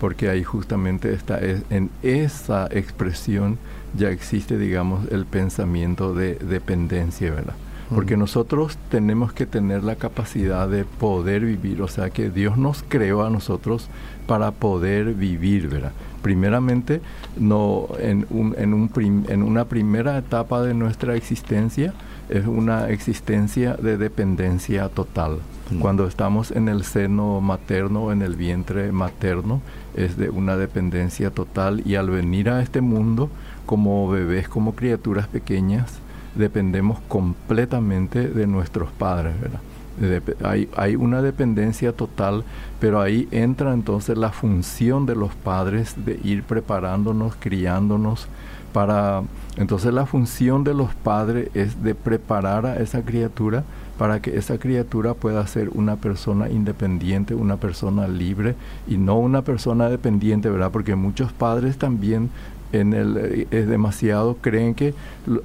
porque 0.00 0.30
ahí 0.30 0.42
justamente 0.42 1.12
está 1.12 1.38
en 1.40 1.90
esa 2.02 2.66
expresión 2.70 3.58
ya 3.96 4.10
existe, 4.10 4.58
digamos, 4.58 5.10
el 5.10 5.26
pensamiento 5.26 6.14
de 6.14 6.34
dependencia, 6.36 7.30
¿verdad? 7.30 7.54
Porque 7.92 8.16
nosotros 8.16 8.78
tenemos 8.88 9.32
que 9.32 9.46
tener 9.46 9.82
la 9.82 9.96
capacidad 9.96 10.68
de 10.68 10.84
poder 10.84 11.44
vivir, 11.44 11.82
o 11.82 11.88
sea 11.88 12.10
que 12.10 12.30
Dios 12.30 12.56
nos 12.56 12.84
creó 12.88 13.24
a 13.24 13.30
nosotros 13.30 13.88
para 14.28 14.52
poder 14.52 15.14
vivir, 15.14 15.68
¿verdad? 15.68 15.90
Primeramente, 16.22 17.00
no, 17.38 17.88
en, 17.98 18.26
un, 18.30 18.54
en, 18.58 18.74
un 18.74 18.90
en 19.28 19.42
una 19.42 19.64
primera 19.64 20.18
etapa 20.18 20.62
de 20.62 20.74
nuestra 20.74 21.16
existencia 21.16 21.94
es 22.28 22.46
una 22.46 22.88
existencia 22.88 23.74
de 23.74 23.96
dependencia 23.96 24.88
total. 24.88 25.38
Cuando 25.80 26.06
estamos 26.06 26.50
en 26.50 26.68
el 26.68 26.84
seno 26.84 27.40
materno, 27.40 28.12
en 28.12 28.22
el 28.22 28.36
vientre 28.36 28.90
materno, 28.92 29.60
es 29.94 30.16
de 30.16 30.30
una 30.30 30.56
dependencia 30.56 31.30
total 31.30 31.82
y 31.84 31.94
al 31.96 32.10
venir 32.10 32.50
a 32.50 32.62
este 32.62 32.80
mundo 32.80 33.30
como 33.66 34.08
bebés, 34.08 34.48
como 34.48 34.74
criaturas 34.74 35.28
pequeñas, 35.28 36.00
dependemos 36.34 36.98
completamente 37.08 38.28
de 38.28 38.46
nuestros 38.46 38.90
padres, 38.92 39.40
¿verdad? 39.40 39.60
Hay, 40.42 40.68
hay, 40.76 40.96
una 40.96 41.22
dependencia 41.22 41.92
total, 41.92 42.44
pero 42.80 43.00
ahí 43.00 43.28
entra 43.30 43.72
entonces 43.72 44.16
la 44.16 44.30
función 44.30 45.06
de 45.06 45.14
los 45.14 45.34
padres 45.34 45.94
de 46.04 46.18
ir 46.22 46.42
preparándonos, 46.42 47.34
criándonos 47.38 48.28
para... 48.72 49.22
Entonces 49.56 49.92
la 49.92 50.06
función 50.06 50.64
de 50.64 50.74
los 50.74 50.94
padres 50.94 51.50
es 51.54 51.82
de 51.82 51.94
preparar 51.94 52.66
a 52.66 52.76
esa 52.76 53.02
criatura 53.02 53.64
para 53.98 54.22
que 54.22 54.38
esa 54.38 54.56
criatura 54.56 55.12
pueda 55.12 55.46
ser 55.46 55.68
una 55.74 55.96
persona 55.96 56.48
independiente, 56.48 57.34
una 57.34 57.58
persona 57.58 58.08
libre 58.08 58.54
y 58.88 58.96
no 58.96 59.18
una 59.18 59.42
persona 59.42 59.90
dependiente, 59.90 60.48
¿verdad? 60.48 60.70
Porque 60.70 60.94
muchos 60.94 61.32
padres 61.32 61.76
también 61.76 62.30
en 62.72 62.92
el, 62.92 63.16
eh, 63.16 63.46
es 63.50 63.68
demasiado, 63.68 64.36
creen 64.40 64.74
que 64.74 64.94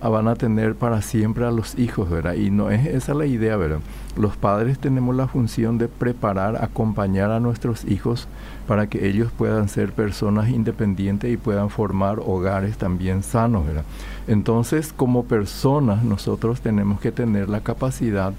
van 0.01 0.27
a 0.27 0.35
tener 0.35 0.75
para 0.75 1.01
siempre 1.01 1.45
a 1.45 1.51
los 1.51 1.77
hijos, 1.77 2.09
¿verdad? 2.09 2.33
Y 2.33 2.51
no 2.51 2.71
es 2.71 2.85
esa 2.85 3.13
la 3.13 3.25
idea, 3.25 3.57
¿verdad? 3.57 3.79
Los 4.17 4.37
padres 4.37 4.79
tenemos 4.79 5.15
la 5.15 5.27
función 5.27 5.77
de 5.77 5.87
preparar, 5.87 6.63
acompañar 6.63 7.31
a 7.31 7.39
nuestros 7.39 7.83
hijos 7.85 8.27
para 8.67 8.87
que 8.87 9.07
ellos 9.07 9.31
puedan 9.37 9.67
ser 9.67 9.91
personas 9.91 10.49
independientes 10.49 11.31
y 11.31 11.37
puedan 11.37 11.69
formar 11.69 12.19
hogares 12.19 12.77
también 12.77 13.23
sanos, 13.23 13.65
¿verdad? 13.65 13.83
Entonces, 14.27 14.93
como 14.93 15.25
personas, 15.25 16.03
nosotros 16.03 16.61
tenemos 16.61 16.99
que 16.99 17.11
tener 17.11 17.49
la 17.49 17.61
capacidad 17.61 18.33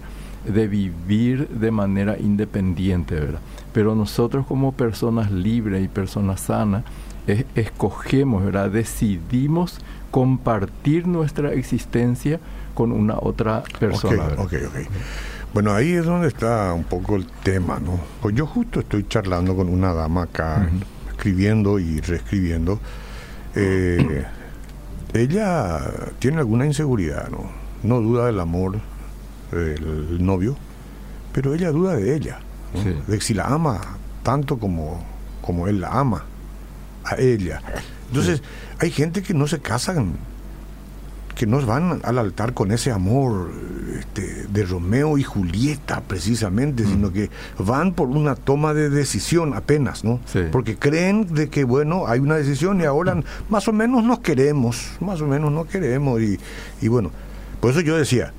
de 0.46 0.68
vivir 0.68 1.48
de 1.48 1.70
manera 1.70 2.18
independiente, 2.18 3.16
¿verdad? 3.16 3.40
Pero 3.72 3.94
nosotros 3.94 4.46
como 4.46 4.72
personas 4.72 5.30
libres 5.30 5.84
y 5.84 5.88
personas 5.88 6.40
sanas, 6.40 6.84
escogemos, 7.26 8.44
¿verdad? 8.44 8.70
decidimos 8.70 9.80
compartir 10.10 11.06
nuestra 11.06 11.52
existencia 11.52 12.40
con 12.74 12.92
una 12.92 13.16
otra 13.18 13.62
persona. 13.78 14.28
Bueno, 15.52 15.72
ahí 15.72 15.92
es 15.92 16.04
donde 16.04 16.28
está 16.28 16.72
un 16.72 16.84
poco 16.84 17.16
el 17.16 17.26
tema, 17.42 17.80
¿no? 17.80 17.98
Pues 18.20 18.34
yo 18.34 18.46
justo 18.46 18.80
estoy 18.80 19.06
charlando 19.08 19.56
con 19.56 19.68
una 19.68 19.92
dama 19.94 20.24
acá, 20.24 20.68
escribiendo 21.08 21.78
y 21.78 22.00
reescribiendo. 22.00 22.78
Eh, 23.54 24.24
ella 25.14 25.80
tiene 26.18 26.38
alguna 26.38 26.66
inseguridad, 26.66 27.28
¿no? 27.30 27.50
No 27.82 28.00
duda 28.00 28.26
del 28.26 28.38
amor 28.40 28.78
del 29.50 30.24
novio, 30.24 30.56
pero 31.32 31.54
ella 31.54 31.70
duda 31.70 31.96
de 31.96 32.14
ella, 32.14 32.40
de 33.06 33.20
si 33.20 33.32
la 33.32 33.46
ama 33.46 33.80
tanto 34.22 34.58
como, 34.58 35.04
como 35.40 35.68
él 35.68 35.80
la 35.80 35.90
ama 35.90 36.24
a 37.06 37.16
ella. 37.16 37.62
Entonces, 38.08 38.42
hay 38.78 38.90
gente 38.90 39.22
que 39.22 39.34
no 39.34 39.46
se 39.46 39.58
casan, 39.60 40.16
que 41.34 41.46
no 41.46 41.64
van 41.64 42.00
al 42.02 42.18
altar 42.18 42.54
con 42.54 42.72
ese 42.72 42.90
amor 42.90 43.50
este, 43.98 44.46
de 44.48 44.64
Romeo 44.64 45.18
y 45.18 45.22
Julieta, 45.22 46.00
precisamente, 46.00 46.84
mm. 46.84 46.86
sino 46.86 47.12
que 47.12 47.30
van 47.58 47.92
por 47.92 48.08
una 48.08 48.34
toma 48.34 48.74
de 48.74 48.90
decisión 48.90 49.54
apenas, 49.54 50.04
¿no? 50.04 50.20
Porque 50.50 50.76
creen 50.76 51.34
de 51.34 51.48
que, 51.48 51.64
bueno, 51.64 52.06
hay 52.06 52.20
una 52.20 52.36
decisión 52.36 52.80
y 52.80 52.84
ahora 52.84 53.14
mm. 53.14 53.24
más 53.48 53.68
o 53.68 53.72
menos 53.72 54.02
nos 54.04 54.20
queremos, 54.20 54.92
más 55.00 55.20
o 55.20 55.26
menos 55.26 55.52
no 55.52 55.66
queremos. 55.66 56.20
Y, 56.20 56.38
y 56.80 56.88
bueno, 56.88 57.10
por 57.60 57.70
eso 57.70 57.80
yo 57.80 57.96
decía, 57.96 58.32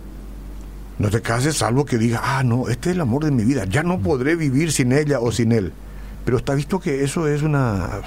no 0.97 1.09
te 1.09 1.21
cases 1.21 1.57
salvo 1.57 1.85
que 1.85 1.97
diga, 1.97 2.21
ah, 2.23 2.43
no, 2.43 2.67
este 2.69 2.89
es 2.89 2.95
el 2.95 3.01
amor 3.01 3.23
de 3.25 3.31
mi 3.31 3.43
vida, 3.43 3.65
ya 3.65 3.83
no 3.83 3.97
mm. 3.97 4.03
podré 4.03 4.35
vivir 4.35 4.71
sin 4.71 4.91
ella 4.91 5.19
o 5.19 5.31
sin 5.31 5.51
él. 5.51 5.71
Pero 6.25 6.37
está 6.37 6.55
visto 6.55 6.79
que 6.79 7.03
eso 7.03 7.27
es 7.27 7.41
una 7.41 8.01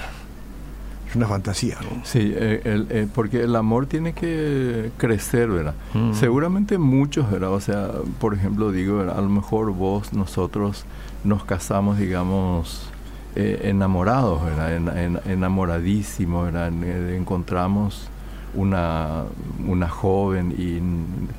es 1.11 1.15
una 1.17 1.27
fantasía, 1.27 1.77
¿no? 1.81 2.05
Sí, 2.05 2.31
eh, 2.33 3.07
porque 3.13 3.43
el 3.43 3.55
amor 3.57 3.85
tiene 3.85 4.13
que 4.13 4.91
crecer, 4.97 5.49
¿verdad? 5.49 5.73
Mm. 5.93 6.13
Seguramente 6.13 6.77
muchos, 6.77 7.29
¿verdad? 7.29 7.51
O 7.51 7.59
sea, 7.59 7.91
por 8.19 8.33
ejemplo, 8.33 8.71
digo, 8.71 9.01
a 9.01 9.19
lo 9.19 9.29
mejor 9.29 9.71
vos, 9.73 10.13
nosotros 10.13 10.85
nos 11.25 11.43
casamos, 11.43 11.97
digamos, 11.97 12.87
eh, 13.35 13.59
enamorados, 13.65 14.43
¿verdad? 14.43 14.73
En, 14.75 15.19
enamoradísimos, 15.25 16.45
¿verdad? 16.45 16.71
Eh, 16.81 17.17
encontramos 17.17 18.07
una, 18.53 19.23
una 19.67 19.87
joven 19.87 20.53
y 20.57 20.81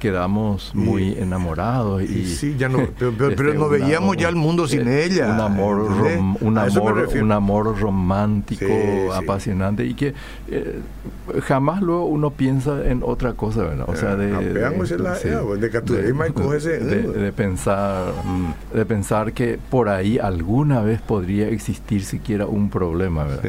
quedamos 0.00 0.74
muy 0.74 1.12
enamorados. 1.12 2.02
Y, 2.02 2.26
sí, 2.26 2.56
ya 2.58 2.68
no, 2.68 2.88
pero, 2.98 3.30
este, 3.30 3.54
no 3.54 3.68
veíamos 3.68 4.16
ya 4.16 4.28
el 4.28 4.36
mundo 4.36 4.66
sin 4.66 4.88
eh, 4.88 5.04
ella. 5.04 5.32
Un 5.32 5.40
amor, 5.40 5.80
un, 6.40 6.58
amor 6.58 7.08
un 7.20 7.32
amor 7.32 7.78
romántico, 7.78 8.66
apasionante 9.14 9.84
y 9.84 9.94
que 9.94 10.14
eh, 10.48 10.80
jamás 11.42 11.82
luego 11.82 12.06
uno 12.06 12.30
piensa 12.30 12.84
en 12.84 13.02
otra 13.04 13.34
cosa, 13.34 13.62
¿verdad? 13.62 13.86
O 13.88 13.96
sea, 13.96 14.16
de, 14.16 14.26
de, 14.32 14.60
pensar, 17.32 18.12
mm. 18.24 18.76
de 18.76 18.86
pensar 18.86 19.32
que 19.32 19.58
por 19.70 19.88
ahí 19.88 20.18
alguna 20.18 20.82
vez 20.82 21.00
podría 21.00 21.48
existir 21.48 22.04
siquiera 22.04 22.46
un 22.46 22.70
problema, 22.70 23.24
¿verdad? 23.24 23.42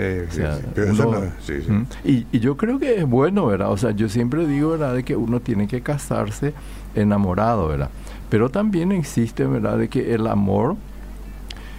y, 2.03 2.25
y 2.32 2.39
yo 2.39 2.58
creo 2.58 2.79
que 2.79 2.96
es 2.98 3.05
bueno, 3.08 3.52
o 3.62 3.77
sea, 3.77 3.91
yo 3.91 4.10
siempre 4.10 4.45
digo, 4.48 4.72
¿verdad?, 4.72 4.95
de 4.95 5.03
que 5.03 5.15
uno 5.15 5.39
tiene 5.39 5.67
que 5.67 5.81
casarse 5.81 6.53
enamorado, 6.95 7.67
¿verdad? 7.67 7.89
Pero 8.29 8.50
también 8.50 8.91
existe, 8.91 9.45
¿verdad?, 9.45 9.77
de 9.77 9.88
que 9.89 10.13
el 10.13 10.27
amor, 10.27 10.75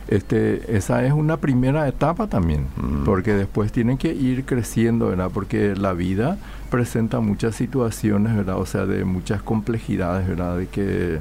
este, 0.08 0.76
esa 0.76 1.04
es 1.04 1.12
una 1.12 1.38
primera 1.38 1.88
etapa 1.88 2.26
también, 2.26 2.66
mm. 2.76 3.04
porque 3.04 3.34
después 3.34 3.72
tiene 3.72 3.98
que 3.98 4.12
ir 4.12 4.44
creciendo, 4.44 5.08
¿verdad? 5.08 5.30
Porque 5.32 5.74
la 5.74 5.92
vida 5.92 6.38
presenta 6.70 7.20
muchas 7.20 7.54
situaciones, 7.54 8.36
¿verdad? 8.36 8.58
O 8.58 8.66
sea, 8.66 8.86
de 8.86 9.04
muchas 9.04 9.42
complejidades, 9.42 10.28
¿verdad? 10.28 10.58
De 10.58 10.66
que 10.66 11.20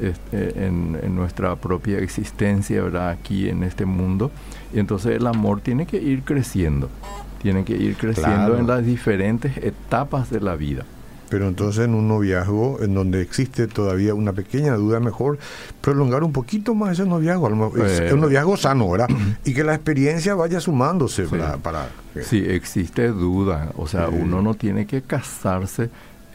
este, 0.00 0.66
en, 0.66 1.14
nuestra 1.14 1.54
propia 1.56 1.98
existencia, 1.98 2.82
¿verdad? 2.82 3.10
Aquí 3.10 3.48
en 3.48 3.62
este 3.62 3.84
mundo. 3.84 4.30
Y 4.72 4.78
entonces 4.78 5.16
el 5.16 5.26
amor 5.26 5.60
tiene 5.60 5.86
que 5.86 5.98
ir 5.98 6.22
creciendo 6.22 6.88
tienen 7.42 7.64
que 7.64 7.76
ir 7.76 7.96
creciendo 7.96 8.56
en 8.56 8.66
las 8.66 8.84
diferentes 8.84 9.56
etapas 9.58 10.30
de 10.30 10.40
la 10.40 10.54
vida. 10.56 10.84
Pero 11.28 11.48
entonces 11.48 11.86
en 11.86 11.94
un 11.94 12.08
noviazgo 12.08 12.82
en 12.82 12.92
donde 12.94 13.22
existe 13.22 13.66
todavía 13.66 14.12
una 14.12 14.34
pequeña 14.34 14.74
duda, 14.74 15.00
mejor 15.00 15.38
prolongar 15.80 16.24
un 16.24 16.32
poquito 16.32 16.74
más 16.74 16.92
ese 16.92 17.08
noviazgo, 17.08 17.48
es 17.78 18.12
un 18.12 18.20
noviazgo 18.20 18.58
sano, 18.58 18.90
¿verdad? 18.90 19.08
y 19.44 19.54
que 19.54 19.64
la 19.64 19.74
experiencia 19.74 20.34
vaya 20.34 20.60
sumándose, 20.60 21.24
¿verdad? 21.24 21.58
Para, 21.58 21.88
Sí, 22.20 22.44
existe 22.46 23.08
duda, 23.08 23.70
o 23.76 23.86
sea, 23.86 24.10
uno 24.10 24.42
no 24.42 24.52
tiene 24.52 24.86
que 24.86 25.00
casarse 25.00 25.88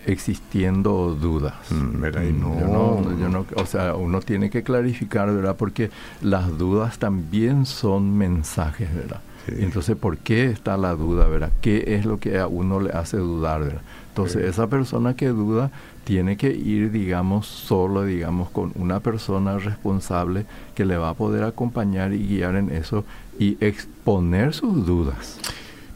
existiendo 0.07 1.13
dudas. 1.13 1.53
Mm, 1.69 2.39
no. 2.39 3.45
o 3.55 3.65
sea, 3.67 3.93
uno 3.93 4.21
tiene 4.21 4.49
que 4.49 4.63
clarificar, 4.63 5.31
¿verdad? 5.31 5.55
Porque 5.55 5.91
las 6.21 6.57
dudas 6.57 6.97
también 6.97 7.67
son 7.67 8.17
mensajes, 8.17 8.93
¿verdad? 8.95 9.21
Entonces, 9.47 9.95
¿por 9.95 10.17
qué 10.17 10.45
está 10.47 10.77
la 10.77 10.93
duda, 10.95 11.27
verdad? 11.27 11.51
¿Qué 11.61 11.95
es 11.95 12.05
lo 12.05 12.19
que 12.19 12.37
a 12.39 12.47
uno 12.47 12.79
le 12.79 12.91
hace 12.91 13.17
dudar, 13.17 13.61
verdad? 13.61 13.81
Entonces, 14.09 14.45
esa 14.45 14.67
persona 14.67 15.15
que 15.15 15.27
duda 15.27 15.71
tiene 16.03 16.37
que 16.37 16.49
ir, 16.49 16.91
digamos, 16.91 17.45
solo, 17.47 18.03
digamos, 18.03 18.49
con 18.49 18.71
una 18.75 18.99
persona 18.99 19.57
responsable 19.59 20.45
que 20.73 20.85
le 20.85 20.97
va 20.97 21.09
a 21.09 21.13
poder 21.13 21.43
acompañar 21.43 22.13
y 22.13 22.25
guiar 22.25 22.55
en 22.55 22.71
eso 22.71 23.05
y 23.37 23.57
exponer 23.63 24.53
sus 24.53 24.85
dudas. 24.85 25.37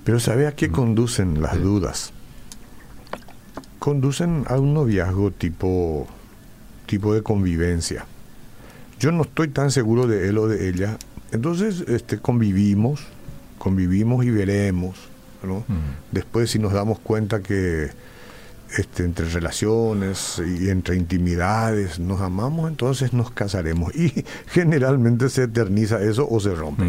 Pero 0.03 0.19
¿sabe 0.19 0.47
a 0.47 0.51
qué 0.51 0.67
mm. 0.67 0.71
conducen 0.71 1.41
las 1.41 1.61
dudas? 1.61 2.13
Conducen 3.79 4.43
a 4.47 4.59
un 4.59 4.73
noviazgo 4.73 5.31
tipo, 5.31 6.07
tipo 6.85 7.13
de 7.13 7.23
convivencia. 7.23 8.05
Yo 8.99 9.11
no 9.11 9.23
estoy 9.23 9.47
tan 9.47 9.71
seguro 9.71 10.07
de 10.07 10.29
él 10.29 10.37
o 10.37 10.47
de 10.47 10.69
ella. 10.69 10.97
Entonces, 11.31 11.85
este, 11.87 12.19
convivimos, 12.19 13.07
convivimos 13.61 14.25
y 14.25 14.31
veremos. 14.31 14.95
¿no? 15.43 15.63
Después 16.11 16.49
si 16.49 16.59
nos 16.59 16.73
damos 16.73 16.99
cuenta 16.99 17.41
que 17.41 17.89
este, 18.75 19.03
entre 19.03 19.27
relaciones 19.29 20.41
y 20.45 20.69
entre 20.69 20.95
intimidades 20.95 21.99
nos 21.99 22.21
amamos, 22.21 22.69
entonces 22.69 23.13
nos 23.13 23.29
casaremos. 23.29 23.93
Y 23.95 24.25
generalmente 24.47 25.29
se 25.29 25.43
eterniza 25.43 26.01
eso 26.01 26.27
o 26.29 26.39
se 26.39 26.55
rompe. 26.55 26.85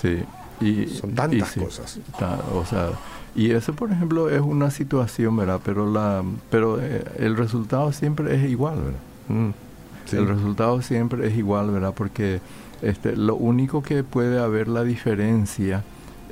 Sí. 0.00 0.22
Y, 0.60 0.86
Son 0.88 1.14
tantas 1.14 1.52
cosas. 1.52 2.00
o 2.52 2.64
sea, 2.66 2.90
y 3.34 3.50
eso, 3.50 3.74
por 3.74 3.92
ejemplo, 3.92 4.30
es 4.30 4.40
una 4.40 4.70
situación, 4.70 5.36
¿verdad? 5.36 5.60
Pero, 5.64 5.90
la, 5.90 6.22
pero 6.50 6.80
eh, 6.80 7.04
el 7.18 7.36
resultado 7.36 7.92
siempre 7.92 8.34
es 8.34 8.50
igual, 8.50 8.76
¿verdad? 8.76 9.00
Mm, 9.28 9.50
el 10.12 10.28
resultado 10.28 10.82
siempre 10.82 11.26
es 11.26 11.36
igual, 11.36 11.70
¿verdad? 11.70 11.92
Porque 11.94 12.40
este, 12.82 13.16
lo 13.16 13.36
único 13.36 13.82
que 13.82 14.04
puede 14.04 14.38
haber 14.38 14.68
la 14.68 14.84
diferencia, 14.84 15.82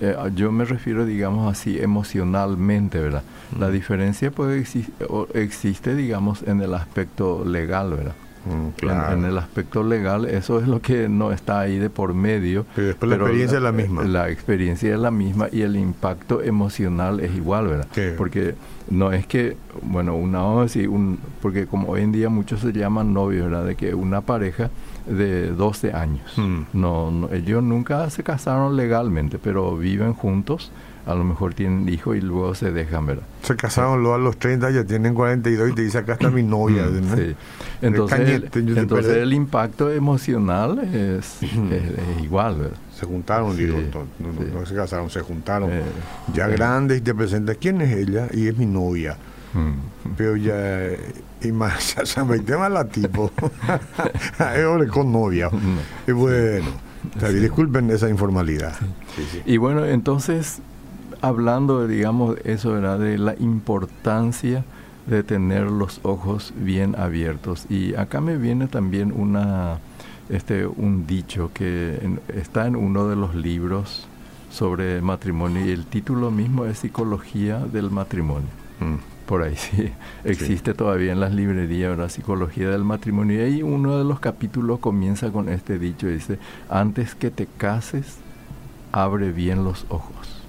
eh, 0.01 0.17
yo 0.35 0.51
me 0.53 0.65
refiero, 0.65 1.07
digamos 1.07 1.51
así, 1.51 1.79
emocionalmente, 1.79 3.01
¿verdad? 3.01 3.23
La 3.59 3.71
diferencia 3.71 4.31
puede 4.31 4.59
existir, 4.59 4.95
existe, 5.35 5.95
digamos, 5.95 6.43
en 6.43 6.61
el 6.61 6.75
aspecto 6.75 7.45
legal, 7.45 7.91
¿verdad? 7.91 8.15
Mm, 8.45 9.13
en, 9.13 9.25
el 9.25 9.39
aspecto 9.39 9.83
legal, 9.83 10.27
eso 10.27 10.61
es 10.61 10.69
lo 10.69 10.83
que 10.83 11.09
no 11.09 11.33
está 11.33 11.61
ahí 11.61 11.79
de 11.79 11.89
por 11.89 12.13
medio. 12.13 12.67
Pero 12.75 12.89
después 12.89 13.09
la 13.09 13.17
experiencia 13.17 13.57
es 13.57 13.63
la 13.63 13.73
misma. 13.73 14.05
La 14.05 14.31
experiencia 14.31 14.93
es 14.93 15.01
la 15.01 15.11
misma 15.11 15.49
y 15.51 15.63
el 15.63 15.77
impacto 15.77 16.43
emocional 16.43 17.21
es 17.21 17.35
igual, 17.35 17.69
¿verdad? 17.69 17.89
Porque 18.19 18.55
no 18.91 19.13
es 19.13 19.27
que, 19.27 19.57
bueno, 19.83 20.15
una 20.15 20.43
vamos 20.43 20.77
un, 20.77 21.19
porque 21.41 21.67
como 21.67 21.89
hoy 21.89 22.03
en 22.03 22.13
día 22.13 22.29
muchos 22.29 22.61
se 22.61 22.73
llaman 22.73 23.15
novios, 23.15 23.47
¿verdad? 23.47 23.65
De 23.65 23.77
que 23.77 23.95
una 23.95 24.21
pareja 24.21 24.71
de 25.07 25.51
12 25.51 25.93
años. 25.93 26.33
Mm. 26.37 26.63
No, 26.73 27.29
ellos 27.33 27.63
nunca 27.63 28.09
se 28.11 28.23
casaron 28.23 28.77
legalmente, 28.77 29.39
pero 29.39 29.77
viven 29.77 30.15
juntos 30.15 30.71
a 31.07 31.15
lo 31.15 31.25
mejor 31.25 31.55
tienen 31.55 31.89
hijo 31.89 32.15
y 32.15 32.21
luego 32.21 32.55
se 32.55 32.73
dejan, 32.73 33.07
¿verdad? 33.07 33.25
Se 33.43 33.57
casaron 33.57 34.01
luego 34.01 34.15
a 34.15 34.19
los 34.19 34.39
30, 34.39 34.71
ya 34.71 34.85
tienen 34.85 35.15
42 35.15 35.71
y 35.71 35.75
te 35.75 35.83
dice, 35.83 35.99
acá 35.99 36.15
está 36.15 36.31
mi 36.31 36.43
novia. 36.43 36.85
Mm, 36.85 37.17
sí. 37.17 37.37
Entonces, 37.83 38.21
el, 38.21 38.79
entonces 38.79 39.17
el 39.17 39.33
impacto 39.35 39.93
emocional 39.93 40.79
es, 40.95 41.41
igual, 42.23 42.57
¿verdad? 42.57 42.77
Se 42.99 43.05
juntaron, 43.07 43.57
digo, 43.57 43.77
no, 44.19 44.65
se 44.65 44.75
casaron, 44.75 45.11
se 45.11 45.21
juntaron. 45.21 45.71
Eh, 45.71 45.83
ya 46.33 46.49
grandes 46.49 46.99
y 46.99 47.01
te 47.03 47.15
presentas, 47.15 47.59
¿quién 47.61 47.81
es 47.83 47.95
ella? 47.95 48.29
Y 48.33 48.49
es 48.49 48.57
mi 48.57 48.67
novia. 48.67 49.17
Mm. 49.55 50.15
Pero 50.17 50.37
ya, 50.37 50.91
y 51.41 51.53
más, 51.53 51.95
ya 51.97 52.07
se 52.07 52.25
me 52.25 52.39
tema 52.41 52.69
la 52.69 52.85
tipo. 52.87 53.31
es 54.39 54.91
con 54.91 55.13
novia. 55.13 55.51
Y 56.07 56.13
bueno, 56.13 56.67
disculpen 57.33 57.91
esa 57.91 58.09
informalidad. 58.09 58.75
Y 59.47 59.57
bueno, 59.57 59.85
entonces 59.85 60.61
hablando, 61.21 61.87
digamos, 61.87 62.37
eso 62.45 62.77
era 62.77 62.99
de 62.99 63.17
la 63.19 63.35
importancia 63.39 64.65
de 65.07 65.23
tener 65.23 65.71
los 65.71 66.01
ojos 66.03 66.53
bien 66.57 66.97
abiertos. 66.99 67.67
Y 67.69 67.95
acá 67.95 68.21
me 68.21 68.37
viene 68.37 68.69
también 68.69 69.13
una, 69.13 69.79
este, 70.29 70.67
un 70.67 71.07
dicho 71.07 71.51
que 71.55 72.19
está 72.29 72.67
en 72.67 72.77
uno 72.77 73.09
de 73.09 73.17
los 73.17 73.35
libros 73.35 74.07
sobre 74.51 75.01
matrimonio 75.01 75.67
y 75.67 75.71
el 75.71 75.85
título 75.87 76.31
mismo 76.31 76.65
es 76.65 76.79
Psicología 76.79 77.59
del 77.59 77.91
Matrimonio. 77.91 78.49
Mm. 78.81 79.14
Por 79.27 79.43
ahí 79.43 79.57
sí, 79.57 79.91
existe 80.25 80.75
todavía 80.75 81.13
en 81.13 81.21
las 81.21 81.33
librerías 81.33 81.97
la 81.97 82.09
Psicología 82.09 82.69
del 82.69 82.85
Matrimonio. 82.85 83.41
Y 83.41 83.45
ahí 83.45 83.63
uno 83.63 83.99
de 83.99 84.05
los 84.05 84.21
capítulos 84.21 84.81
comienza 84.81 85.31
con 85.31 85.49
este 85.49 85.79
dicho, 85.79 86.07
dice, 86.07 86.39
antes 86.69 87.15
que 87.15 87.31
te 87.31 87.47
cases, 87.47 88.19
abre 88.93 89.33
bien 89.33 89.65
los 89.65 89.87
ojos 89.89 90.44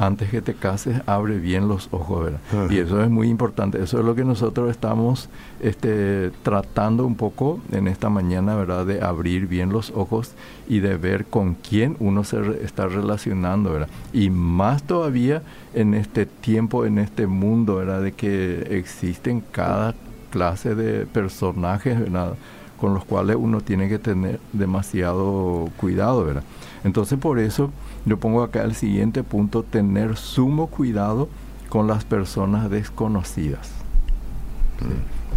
antes 0.00 0.30
que 0.30 0.40
te 0.40 0.54
cases, 0.54 1.02
abre 1.04 1.38
bien 1.38 1.68
los 1.68 1.88
ojos, 1.90 2.24
¿verdad? 2.24 2.70
Y 2.70 2.78
eso 2.78 3.02
es 3.02 3.10
muy 3.10 3.28
importante. 3.28 3.82
Eso 3.82 3.98
es 3.98 4.04
lo 4.06 4.14
que 4.14 4.24
nosotros 4.24 4.70
estamos 4.70 5.28
este, 5.60 6.30
tratando 6.42 7.04
un 7.04 7.16
poco 7.16 7.60
en 7.70 7.86
esta 7.86 8.08
mañana, 8.08 8.56
¿verdad? 8.56 8.86
De 8.86 9.02
abrir 9.02 9.46
bien 9.46 9.68
los 9.68 9.90
ojos 9.94 10.32
y 10.66 10.80
de 10.80 10.96
ver 10.96 11.26
con 11.26 11.54
quién 11.54 11.96
uno 12.00 12.24
se 12.24 12.64
está 12.64 12.86
relacionando, 12.86 13.74
¿verdad? 13.74 13.90
Y 14.14 14.30
más 14.30 14.84
todavía 14.84 15.42
en 15.74 15.92
este 15.92 16.24
tiempo, 16.24 16.86
en 16.86 16.98
este 16.98 17.26
mundo, 17.26 17.76
¿verdad? 17.76 18.00
De 18.00 18.12
que 18.12 18.68
existen 18.70 19.42
cada 19.52 19.94
clase 20.30 20.74
de 20.74 21.04
personajes, 21.04 22.00
¿verdad? 22.00 22.36
Con 22.80 22.94
los 22.94 23.04
cuales 23.04 23.36
uno 23.38 23.60
tiene 23.60 23.90
que 23.90 23.98
tener 23.98 24.40
demasiado 24.54 25.68
cuidado, 25.76 26.24
¿verdad? 26.24 26.44
Entonces 26.84 27.18
por 27.18 27.38
eso 27.38 27.70
yo 28.04 28.18
pongo 28.18 28.42
acá 28.42 28.62
el 28.62 28.74
siguiente 28.74 29.22
punto, 29.22 29.62
tener 29.62 30.16
sumo 30.16 30.68
cuidado 30.68 31.28
con 31.68 31.86
las 31.86 32.04
personas 32.04 32.70
desconocidas. 32.70 33.70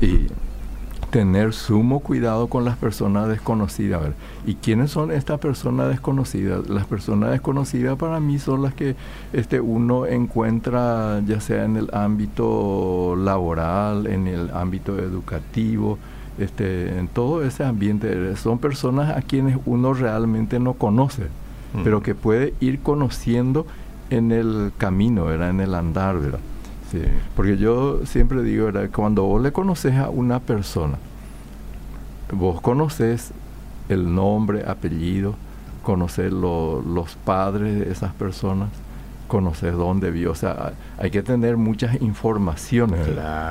Y 0.01 0.27
tener 1.13 1.53
sumo 1.53 1.99
cuidado 1.99 2.47
con 2.47 2.65
las 2.65 2.75
personas 2.77 3.27
desconocidas. 3.27 4.01
¿Y 4.47 4.55
quiénes 4.55 4.89
son 4.89 5.11
estas 5.11 5.39
personas 5.39 5.89
desconocidas? 5.89 6.67
Las 6.69 6.87
personas 6.87 7.29
desconocidas 7.29 7.97
para 7.97 8.19
mí 8.19 8.39
son 8.39 8.63
las 8.63 8.73
que 8.73 8.95
este, 9.31 9.59
uno 9.59 10.07
encuentra 10.07 11.21
ya 11.27 11.39
sea 11.39 11.65
en 11.65 11.77
el 11.77 11.89
ámbito 11.93 13.15
laboral, 13.15 14.07
en 14.07 14.25
el 14.27 14.49
ámbito 14.55 14.97
educativo, 14.97 15.99
este, 16.39 16.97
en 16.97 17.07
todo 17.07 17.43
ese 17.43 17.63
ambiente. 17.63 18.35
Son 18.35 18.57
personas 18.57 19.15
a 19.15 19.21
quienes 19.21 19.59
uno 19.65 19.93
realmente 19.93 20.59
no 20.59 20.73
conoce 20.73 21.27
pero 21.83 22.03
que 22.03 22.15
puede 22.15 22.53
ir 22.59 22.79
conociendo 22.79 23.65
en 24.09 24.31
el 24.31 24.71
camino, 24.77 25.25
¿verdad? 25.25 25.49
en 25.49 25.59
el 25.59 25.73
andar. 25.73 26.19
¿verdad? 26.19 26.39
Sí. 26.91 27.01
Porque 27.35 27.57
yo 27.57 28.05
siempre 28.05 28.43
digo, 28.43 28.65
¿verdad? 28.65 28.89
cuando 28.93 29.23
vos 29.23 29.41
le 29.41 29.51
conoces 29.51 29.95
a 29.95 30.09
una 30.09 30.39
persona, 30.39 30.97
vos 32.31 32.61
conoces 32.61 33.31
el 33.89 34.13
nombre, 34.13 34.63
apellido, 34.67 35.35
conocer 35.83 36.31
los 36.31 37.15
padres 37.25 37.79
de 37.79 37.91
esas 37.91 38.13
personas, 38.13 38.69
conocer 39.27 39.73
dónde 39.73 40.11
vivió. 40.11 40.31
O 40.31 40.35
sea, 40.35 40.73
hay 40.97 41.11
que 41.11 41.21
tener 41.21 41.57
muchas 41.57 42.01
informaciones, 42.01 42.99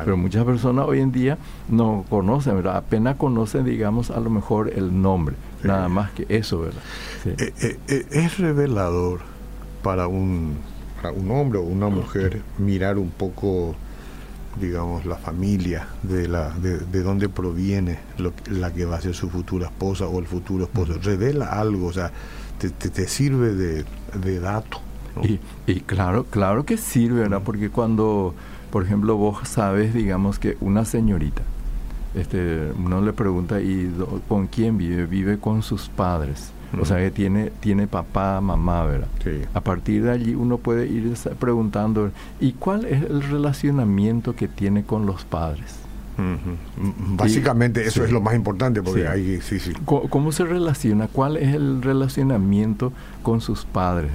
pero 0.05 0.17
muchas 0.17 0.45
personas 0.45 0.87
hoy 0.87 1.01
en 1.01 1.13
día 1.13 1.39
no 1.69 2.05
conocen, 2.09 2.57
¿verdad? 2.57 2.77
apenas 2.77 3.17
conocen, 3.17 3.65
digamos, 3.65 4.11
a 4.11 4.21
lo 4.21 4.31
mejor 4.31 4.73
el 4.75 5.01
nombre, 5.03 5.37
nada 5.63 5.89
más 5.89 6.11
que 6.13 6.27
eso, 6.29 6.61
¿verdad? 6.61 6.83
Eh, 7.25 7.53
eh, 7.61 7.79
eh, 7.89 8.07
es 8.11 8.39
revelador 8.39 9.21
para 9.83 10.07
un, 10.07 10.57
un 11.15 11.31
hombre 11.31 11.59
o 11.59 11.63
una 11.63 11.89
mujer 11.89 12.43
mirar 12.59 12.99
un 12.99 13.11
poco 13.11 13.75
digamos 14.61 15.07
la 15.07 15.17
familia 15.17 15.89
de 16.03 16.29
la 16.29 16.51
de, 16.51 16.79
de 16.79 17.03
dónde 17.03 17.29
proviene 17.31 17.99
la 18.51 18.71
que 18.71 18.85
va 18.85 18.97
a 18.97 19.01
ser 19.01 19.15
su 19.15 19.31
futura 19.31 19.69
esposa 19.69 20.07
o 20.07 20.19
el 20.19 20.27
futuro 20.27 20.65
esposo. 20.65 20.99
Revela 21.03 21.47
algo 21.47 21.87
o 21.87 21.93
sea 21.93 22.13
te, 22.59 22.71
te, 22.71 23.09
sirve 23.09 23.55
de, 23.55 23.85
de 24.23 24.41
dato 24.41 24.81
y, 25.23 25.41
y, 25.67 25.81
claro 25.81 26.25
claro 26.25 26.65
que 26.65 26.77
sirve 26.77 27.23
verdad 27.23 27.41
porque 27.41 27.71
cuando 27.71 28.35
por 28.71 28.85
ejemplo 28.85 29.17
vos 29.17 29.49
sabes 29.49 29.95
digamos 29.95 30.39
que 30.39 30.57
una 30.61 30.85
señorita 30.85 31.43
este 32.15 32.73
uno 32.79 33.01
le 33.01 33.13
pregunta 33.13 33.61
y 33.61 33.91
con 34.29 34.47
quién 34.47 34.79
vive 34.79 35.07
vive 35.07 35.39
con 35.39 35.63
sus 35.63 35.89
padres 35.89 36.53
o 36.81 36.85
sea 36.85 36.99
que 36.99 37.11
tiene, 37.11 37.51
tiene 37.61 37.87
papá, 37.87 38.41
mamá, 38.41 38.85
¿verdad? 38.85 39.09
A 39.53 39.61
partir 39.61 40.05
de 40.05 40.11
allí 40.11 40.35
uno 40.35 40.59
puede 40.59 40.87
ir 40.87 41.13
preguntando, 41.39 42.11
¿y 42.41 42.53
cuál 42.53 42.87
es 42.87 43.03
el 43.03 43.23
relacionamiento 43.23 44.35
que 44.35 44.49
tiene 44.49 44.85
con 44.85 45.07
los 45.07 45.25
padres? 45.25 45.77
Básicamente 47.17 47.85
eso 47.87 48.05
es 48.05 48.13
lo 48.13 48.21
más 48.21 48.35
importante 48.35 48.83
porque 48.83 49.09
hay 49.09 49.41
sí, 49.41 49.59
sí. 49.59 49.73
¿Cómo, 49.85 50.31
se 50.31 50.45
relaciona? 50.45 51.09
¿Cuál 51.09 51.37
es 51.37 51.55
el 51.55 51.83
relacionamiento 51.83 52.93
con 53.23 53.41
sus 53.41 53.65
padres? 53.65 54.11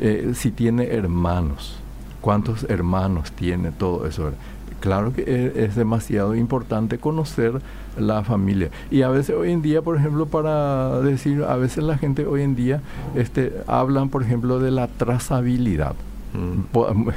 Eh, 0.00 0.32
si 0.34 0.50
tiene 0.50 0.88
hermanos, 0.88 1.76
¿cuántos 2.20 2.64
hermanos 2.64 3.32
tiene? 3.32 3.72
Todo 3.72 4.06
eso. 4.06 4.24
¿verdad? 4.24 4.38
Claro 4.80 5.12
que 5.12 5.22
e, 5.22 5.64
es, 5.64 5.76
demasiado 5.76 6.34
importante 6.34 6.98
conocer 6.98 7.60
la 7.98 8.24
familia. 8.24 8.70
Y 8.90 9.02
a 9.02 9.08
veces 9.08 9.36
hoy 9.36 9.52
en 9.52 9.62
día, 9.62 9.82
por 9.82 9.96
ejemplo, 9.96 10.26
para 10.26 11.00
decir, 11.00 11.44
a 11.44 11.56
veces 11.56 11.84
la 11.84 11.98
gente 11.98 12.26
hoy 12.26 12.42
en 12.42 12.56
día 12.56 12.80
este, 13.14 13.52
hablan, 13.66 14.08
por 14.08 14.22
ejemplo, 14.22 14.58
de 14.58 14.70
la 14.70 14.88
trazabilidad. 14.88 15.94
Mm. 16.32 17.08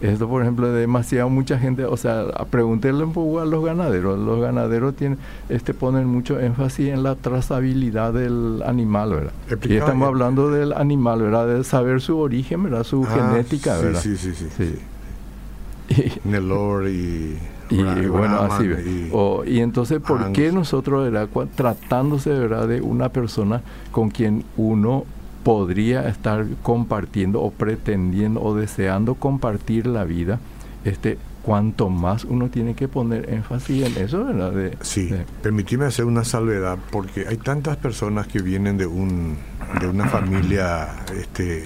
Esto, 0.00 0.28
por 0.28 0.42
ejemplo, 0.42 0.70
demasiado 0.72 1.30
mucha 1.30 1.58
gente, 1.58 1.84
o 1.84 1.96
sea, 1.96 2.26
pregúntenle 2.50 3.04
un 3.04 3.12
poco 3.12 3.40
a 3.40 3.46
los 3.46 3.64
ganaderos. 3.64 4.18
Los 4.18 4.40
ganaderos 4.40 4.94
tienen, 4.94 5.18
este, 5.48 5.72
ponen 5.72 6.06
mucho 6.06 6.38
énfasis 6.38 6.88
en 6.88 7.02
la 7.02 7.14
trazabilidad 7.14 8.12
del 8.12 8.62
animal, 8.66 9.10
¿verdad? 9.10 9.32
y 9.68 9.76
estamos 9.76 10.06
hablando 10.06 10.50
del 10.50 10.72
animal, 10.72 11.22
¿verdad? 11.22 11.46
De 11.46 11.64
saber 11.64 12.00
su 12.00 12.18
origen, 12.18 12.64
¿verdad? 12.64 12.84
Su 12.84 13.06
ah, 13.08 13.14
genética, 13.14 13.78
¿verdad? 13.78 14.00
sí, 14.00 14.16
sí. 14.16 14.34
sí. 14.34 14.48
sí. 14.56 14.78
Nelor 16.24 16.88
y, 16.88 17.36
y 17.70 17.82
bueno, 18.06 18.40
así 18.40 18.64
y, 18.64 19.10
y 19.50 19.60
entonces, 19.60 20.00
¿por 20.00 20.32
qué 20.32 20.52
nosotros, 20.52 21.06
era 21.08 21.28
tratándose 21.54 22.30
¿verdad? 22.30 22.68
de 22.68 22.80
una 22.80 23.08
persona 23.10 23.62
con 23.92 24.10
quien 24.10 24.44
uno 24.56 25.04
podría 25.42 26.08
estar 26.08 26.44
compartiendo 26.62 27.40
o 27.40 27.50
pretendiendo 27.52 28.42
o 28.42 28.56
deseando 28.56 29.14
compartir 29.14 29.86
la 29.86 30.04
vida, 30.04 30.40
este, 30.84 31.18
cuanto 31.42 31.88
más 31.88 32.24
uno 32.24 32.48
tiene 32.48 32.74
que 32.74 32.88
poner 32.88 33.32
énfasis 33.32 33.86
en 33.86 34.02
eso, 34.02 34.24
¿verdad? 34.24 34.50
De, 34.50 34.76
sí, 34.80 35.14
permíteme 35.42 35.84
hacer 35.84 36.04
una 36.04 36.24
salvedad, 36.24 36.76
porque 36.90 37.26
hay 37.28 37.36
tantas 37.36 37.76
personas 37.76 38.26
que 38.26 38.42
vienen 38.42 38.76
de 38.76 38.86
un 38.86 39.36
de 39.80 39.86
una 39.86 40.06
familia, 40.08 40.88
este, 41.16 41.64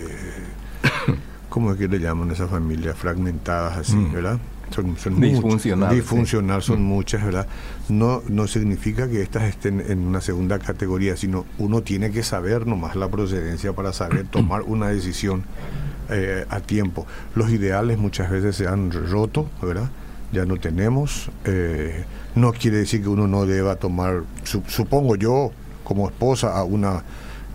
¿cómo 1.50 1.72
es 1.72 1.78
que 1.78 1.88
le 1.88 1.98
llaman 1.98 2.30
a 2.30 2.32
esa 2.32 2.48
familia? 2.48 2.94
Fragmentadas 2.94 3.76
así, 3.76 3.96
mm. 3.96 4.12
¿verdad? 4.12 4.38
Son, 4.70 4.96
son 4.96 5.20
disfuncional, 5.20 5.92
disfuncional 5.92 6.62
son 6.62 6.80
mm. 6.80 6.86
muchas, 6.86 7.24
¿verdad? 7.24 7.46
No, 7.88 8.22
no 8.28 8.46
significa 8.46 9.08
que 9.08 9.20
estas 9.20 9.42
estén 9.42 9.80
en 9.80 10.06
una 10.06 10.20
segunda 10.20 10.60
categoría, 10.60 11.16
sino 11.16 11.44
uno 11.58 11.82
tiene 11.82 12.12
que 12.12 12.22
saber 12.22 12.66
nomás 12.66 12.94
la 12.94 13.08
procedencia 13.08 13.72
para 13.72 13.92
saber 13.92 14.26
tomar 14.30 14.62
una 14.62 14.88
decisión 14.88 15.44
eh, 16.08 16.46
a 16.48 16.60
tiempo. 16.60 17.06
Los 17.34 17.50
ideales 17.50 17.98
muchas 17.98 18.30
veces 18.30 18.56
se 18.56 18.68
han 18.68 18.92
roto, 18.92 19.50
¿verdad? 19.60 19.90
Ya 20.32 20.46
no 20.46 20.56
tenemos. 20.56 21.30
Eh, 21.44 22.04
no 22.36 22.52
quiere 22.52 22.78
decir 22.78 23.02
que 23.02 23.08
uno 23.08 23.26
no 23.26 23.44
deba 23.46 23.74
tomar, 23.76 24.22
supongo 24.44 25.16
yo, 25.16 25.50
como 25.82 26.08
esposa 26.08 26.56
a 26.56 26.62
una 26.62 27.02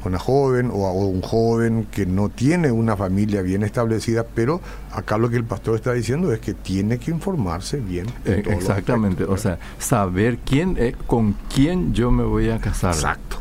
una 0.10 0.20
joven 0.20 0.70
o 0.74 0.86
a 0.86 0.94
un 0.94 1.22
joven 1.22 1.88
que 1.91 2.06
no 2.06 2.30
tiene 2.30 2.72
una 2.72 2.96
familia 2.96 3.41
bien 3.41 3.63
establecida, 3.63 4.26
pero 4.36 4.62
acá 4.91 5.18
lo 5.18 5.30
que 5.30 5.38
el 5.38 5.44
pastor 5.44 5.76
está 5.76 5.94
diciendo 5.94 6.32
es 6.34 6.39
que 6.39 6.54
tiene 6.54 6.98
que 6.98 7.12
informarse 7.12 7.78
bien. 7.78 8.08
Eh, 8.26 8.44
exactamente, 8.48 9.24
o 9.24 9.38
sea, 9.38 9.60
saber 9.80 10.38
quién, 10.46 10.76
eh, 10.78 10.96
con 11.08 11.36
quién 11.54 11.94
yo 11.94 12.12
me 12.12 12.24
voy 12.24 12.50
a 12.50 12.60
casar. 12.60 12.94
Exacto. 12.94 13.38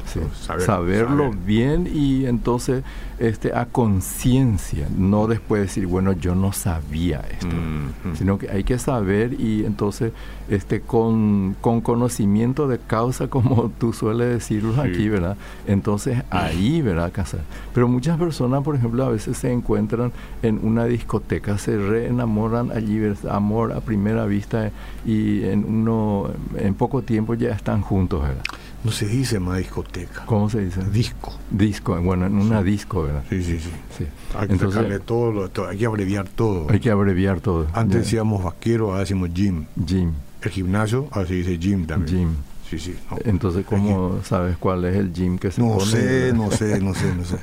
Saberlo 0.59 1.31
bien 1.33 1.89
y 1.93 2.27
entonces 2.27 2.85
este 3.19 3.55
a 3.55 3.67
conciencia, 3.67 4.89
no 4.97 5.27
después 5.27 5.63
decir, 5.63 5.87
bueno, 5.87 6.13
yo 6.13 6.35
no 6.35 6.53
sabía 6.53 7.23
esto, 7.31 7.47
mm, 7.47 8.17
sino 8.17 8.39
que 8.39 8.51
hay 8.51 8.65
que 8.65 8.79
saber 8.79 9.41
y 9.41 9.65
entonces 9.65 10.13
este 10.49 10.81
con, 10.81 11.57
con 11.61 11.81
conocimiento 11.81 12.67
de 12.69 12.79
causa, 12.79 13.29
como 13.35 13.71
tú 13.79 13.93
sueles 13.93 14.29
decirlo 14.29 14.81
aquí, 14.81 15.09
¿verdad? 15.09 15.37
Entonces 15.67 16.23
ahí, 16.31 16.83
¿verdad? 16.83 17.13
Casar. 17.13 17.41
Pero 17.73 17.89
muchas 17.89 18.19
personas, 18.19 18.63
por 18.63 18.77
ejemplo, 18.77 19.05
a 19.05 19.09
veces 19.09 19.39
se 19.39 19.53
encuentran 19.53 20.13
en 20.43 20.61
una 20.63 20.85
discoteca 20.85 21.59
se 21.59 21.77
reenamoran 21.77 22.71
allí, 22.73 23.01
amor 23.31 23.73
a 23.73 23.81
primera 23.81 24.27
vista 24.27 24.71
y 25.05 25.45
en 25.45 25.65
uno 25.65 26.31
en 26.57 26.75
poco 26.75 27.03
tiempo 27.03 27.35
ya 27.35 27.51
están 27.51 27.83
juntos, 27.83 28.23
¿verdad? 28.23 28.43
No 28.85 28.93
se 28.93 29.07
dice 29.07 29.41
más 29.41 29.59
discoteca. 29.59 30.27
¿Cómo 30.27 30.51
se 30.51 30.61
dice? 30.61 30.83
Disco. 30.93 31.33
Disco, 31.51 31.99
bueno, 32.03 32.27
en 32.27 32.37
una 32.37 32.63
disco, 32.63 33.05
¿verdad? 33.05 33.25
Sí, 33.31 33.43
sí, 33.43 33.59
sí. 33.59 34.05
Hay 34.37 34.47
que 34.47 34.53
Entonces, 34.53 35.03
todo, 35.07 35.51
hay 35.69 35.79
que 35.79 35.87
abreviar 35.87 36.29
todo. 36.29 36.67
Hay 36.69 36.81
que 36.81 36.91
abreviar 36.91 37.41
todo. 37.41 37.67
Antes 37.73 38.03
decíamos 38.03 38.45
vaquero, 38.45 38.91
ahora 38.91 39.01
decimos 39.01 39.31
gym. 39.33 39.65
Gym. 39.75 40.13
El 40.43 40.51
gimnasio, 40.51 41.09
ahora 41.13 41.27
se 41.27 41.35
dice 41.35 41.57
gym 41.57 41.87
también. 41.87 42.19
Gym. 42.19 42.37
Sí, 42.69 42.79
sí. 42.79 42.95
Entonces, 43.25 43.65
¿cómo 43.65 44.21
sabes 44.23 44.59
cuál 44.59 44.85
es 44.85 44.97
el 44.97 45.13
gym 45.15 45.39
que 45.39 45.51
se 45.51 45.63
no 45.63 45.79
pone? 45.79 45.87
Sé, 45.87 46.33
no 46.35 46.51
sé, 46.51 46.81
no 46.81 46.95
sé, 46.95 47.15
no 47.15 47.25
sé, 47.25 47.37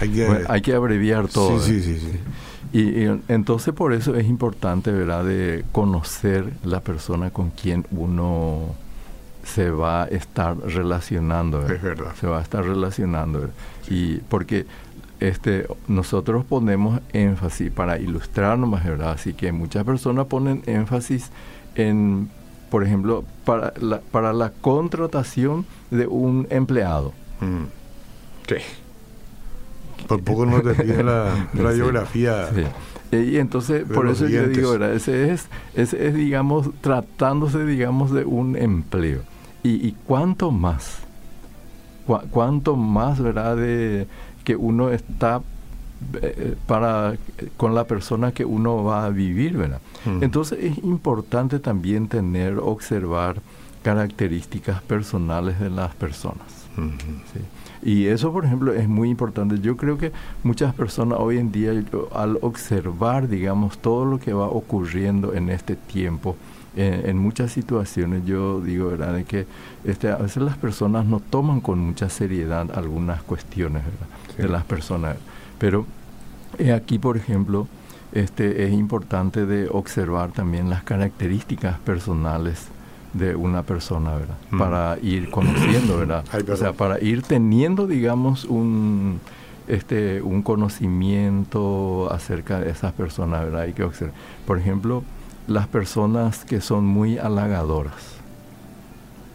hay, 0.00 0.08
que, 0.08 0.44
hay 0.48 0.60
que 0.60 0.74
abreviar 0.74 1.28
todo. 1.28 1.60
Sí, 1.60 1.80
sí, 1.82 2.00
sí. 2.00 2.18
Y, 2.72 3.04
entonces 3.28 3.72
por 3.74 3.92
eso 3.92 4.14
es 4.16 4.26
importante, 4.26 4.90
¿verdad?, 4.90 5.24
de 5.24 5.64
conocer 5.72 6.52
la 6.64 6.80
persona 6.80 7.30
con 7.30 7.50
quien 7.50 7.86
uno 7.90 8.74
se 9.54 9.70
va 9.70 10.04
a 10.04 10.06
estar 10.06 10.56
relacionando. 10.58 11.66
Es 11.66 11.82
verdad. 11.82 12.14
Se 12.20 12.26
va 12.26 12.38
a 12.38 12.42
estar 12.42 12.64
relacionando. 12.64 13.50
Y 13.88 14.16
porque 14.28 14.66
este, 15.20 15.66
nosotros 15.88 16.44
ponemos 16.44 17.00
énfasis 17.12 17.70
para 17.70 17.98
ilustrarnos 17.98 18.68
más, 18.68 18.84
¿verdad? 18.84 19.12
Así 19.12 19.34
que 19.34 19.52
muchas 19.52 19.84
personas 19.84 20.26
ponen 20.26 20.62
énfasis 20.66 21.30
en 21.74 22.30
por 22.70 22.84
ejemplo, 22.84 23.24
para 23.44 23.72
la, 23.80 24.00
para 24.00 24.32
la 24.32 24.50
contratación 24.50 25.66
de 25.90 26.06
un 26.06 26.46
empleado. 26.50 27.12
Mm. 27.40 27.64
Sí. 28.46 28.56
Por 30.06 30.22
poco 30.22 30.46
no 30.46 30.60
te 30.60 30.74
pide 30.74 31.02
la 31.02 31.48
radiografía. 31.54 32.48
Y 33.10 33.36
entonces, 33.38 33.84
por 33.84 34.08
eso 34.08 34.28
yo 34.28 34.46
digo, 34.48 34.74
Ese 34.76 35.32
es, 35.32 35.48
ese 35.74 36.08
es, 36.08 36.14
digamos, 36.14 36.70
tratándose, 36.80 37.64
digamos, 37.64 38.12
de 38.12 38.24
un 38.24 38.56
empleo. 38.56 39.22
Y, 39.62 39.86
y 39.86 39.96
cuánto 40.06 40.50
más, 40.50 41.00
cuánto 42.30 42.76
más, 42.76 43.20
¿verdad?, 43.20 43.56
de 43.56 44.06
que 44.44 44.56
uno 44.56 44.90
está 44.90 45.42
eh, 46.22 46.54
para 46.66 47.16
con 47.56 47.74
la 47.74 47.84
persona 47.84 48.30
que 48.30 48.44
uno 48.44 48.84
va 48.84 49.04
a 49.04 49.10
vivir, 49.10 49.56
¿verdad? 49.56 49.80
Entonces 50.20 50.58
es 50.62 50.78
importante 50.78 51.58
también 51.58 52.08
tener, 52.08 52.58
observar 52.58 53.42
características 53.82 54.80
personales 54.82 55.58
de 55.58 55.70
las 55.70 55.94
personas. 55.96 56.46
Y 57.82 58.06
eso, 58.06 58.32
por 58.32 58.44
ejemplo, 58.44 58.72
es 58.72 58.88
muy 58.88 59.10
importante. 59.10 59.58
Yo 59.60 59.76
creo 59.76 59.98
que 59.98 60.12
muchas 60.44 60.72
personas 60.72 61.18
hoy 61.20 61.38
en 61.38 61.50
día, 61.50 61.72
al 62.14 62.38
observar, 62.42 63.28
digamos, 63.28 63.78
todo 63.78 64.04
lo 64.04 64.20
que 64.20 64.32
va 64.32 64.46
ocurriendo 64.46 65.34
en 65.34 65.50
este 65.50 65.74
tiempo, 65.74 66.36
en, 66.76 67.18
muchas 67.18 67.52
situaciones, 67.52 68.24
yo 68.24 68.60
digo, 68.60 68.90
¿verdad?, 68.90 69.14
de 69.14 69.24
que 69.24 69.46
este, 69.84 70.10
a 70.10 70.16
veces 70.16 70.42
las 70.42 70.56
personas 70.56 71.06
no 71.06 71.20
toman 71.20 71.60
con 71.60 71.78
mucha 71.78 72.08
seriedad 72.08 72.70
algunas 72.76 73.22
cuestiones, 73.22 73.82
de 74.36 74.48
las 74.48 74.64
personas. 74.64 75.16
Pero 75.58 75.86
aquí, 76.74 76.98
por 76.98 77.16
ejemplo, 77.16 77.66
este, 78.12 78.64
es 78.64 78.72
importante 78.72 79.44
de 79.46 79.68
observar 79.68 80.30
también 80.30 80.70
las 80.70 80.82
características 80.82 81.78
personales 81.80 82.68
de 83.12 83.36
una 83.36 83.62
persona, 83.62 84.14
¿verdad? 84.14 84.36
Mm. 84.50 84.58
Para 84.58 84.98
ir 85.02 85.30
conociendo, 85.30 85.98
¿verdad? 85.98 86.24
o 86.50 86.56
sea, 86.56 86.72
para 86.72 87.00
ir 87.00 87.22
teniendo, 87.22 87.86
digamos, 87.86 88.44
un 88.44 89.20
este 89.66 90.22
un 90.22 90.42
conocimiento 90.42 92.10
acerca 92.10 92.58
de 92.58 92.70
esas 92.70 92.92
personas, 92.94 93.44
¿verdad? 93.44 93.62
Hay 93.62 93.74
que 93.74 93.84
observar. 93.84 94.14
Por 94.46 94.58
ejemplo, 94.58 95.04
las 95.48 95.66
personas 95.66 96.44
que 96.44 96.60
son 96.60 96.84
muy 96.84 97.18
halagadoras. 97.18 98.18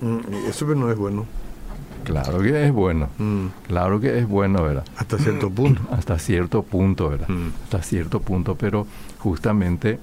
Mm, 0.02 0.48
eso 0.48 0.66
no 0.76 0.92
es 0.92 0.98
bueno. 0.98 1.26
Claro 2.04 2.40
que 2.40 2.66
es 2.66 2.72
bueno. 2.72 3.10
Mm. 3.18 3.48
Claro 3.68 4.00
que 4.00 4.20
es 4.20 4.28
bueno, 4.28 4.64
¿verdad? 4.64 4.86
Hasta 4.98 5.18
cierto 5.18 5.50
punto. 5.50 5.82
Hasta 5.92 6.20
cierto 6.20 6.64
punto, 6.64 7.10
¿verdad? 7.10 7.28
Hasta 7.64 7.82
cierto 7.82 8.20
punto, 8.20 8.56
pero 8.56 8.86
justamente 9.20 10.00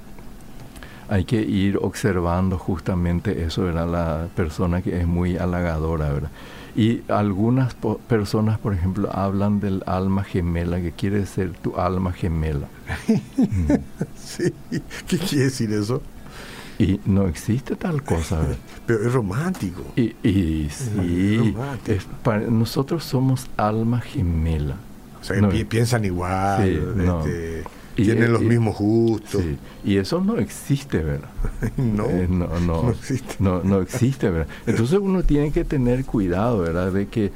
hay 1.09 1.25
que 1.25 1.41
ir 1.43 1.79
observando 1.81 2.59
justamente 2.59 3.45
eso, 3.45 3.65
¿verdad? 3.65 3.89
La 3.89 4.29
persona 4.35 4.83
que 4.83 5.01
es 5.01 5.07
muy 5.07 5.37
halagadora, 5.37 6.11
¿verdad? 6.13 6.31
Y 6.77 7.03
algunas 7.09 7.75
personas, 8.09 8.59
por 8.59 8.75
ejemplo, 8.75 9.11
hablan 9.13 9.61
del 9.61 9.83
alma 9.87 10.25
gemela, 10.25 10.81
que 10.81 10.93
quiere 10.93 11.27
ser 11.27 11.53
tu 11.53 11.77
alma 11.77 12.13
gemela. 12.13 12.69
sí, 14.17 14.53
¿qué 15.07 15.19
quiere 15.19 15.45
decir 15.45 15.73
eso? 15.73 16.03
Y 16.79 17.01
no 17.05 17.27
existe 17.27 17.77
tal 17.77 18.03
cosa. 18.03 18.41
Pero 18.87 19.07
es 19.07 19.13
romántico. 19.13 19.85
Y, 19.97 20.17
y 20.27 20.71
sí, 20.71 21.55
nosotros 22.49 23.05
somos 23.05 23.47
alma 23.57 24.01
gemela. 24.01 24.77
O 25.21 25.25
sea, 25.25 25.37
piensan 25.69 26.05
igual. 26.07 26.67
este, 26.67 27.65
tienen 28.05 28.33
los 28.33 28.43
mismos 28.43 28.79
gustos. 28.79 29.43
Y 29.85 29.97
eso 29.97 30.21
no 30.21 30.39
existe, 30.39 30.99
¿verdad? 30.99 31.29
no, 31.77 32.05
eh, 32.07 32.27
no, 32.29 32.61
no, 32.61 32.91
existe. 32.99 33.37
No, 33.39 33.81
existe, 33.81 34.31
¿verdad? 34.31 34.49
Entonces 34.67 34.99
uno 34.99 35.23
tiene 35.23 35.53
que 35.53 35.65
tener 35.65 36.05
cuidado, 36.05 36.59
¿verdad? 36.59 36.93
De 36.93 37.09
que 37.09 37.33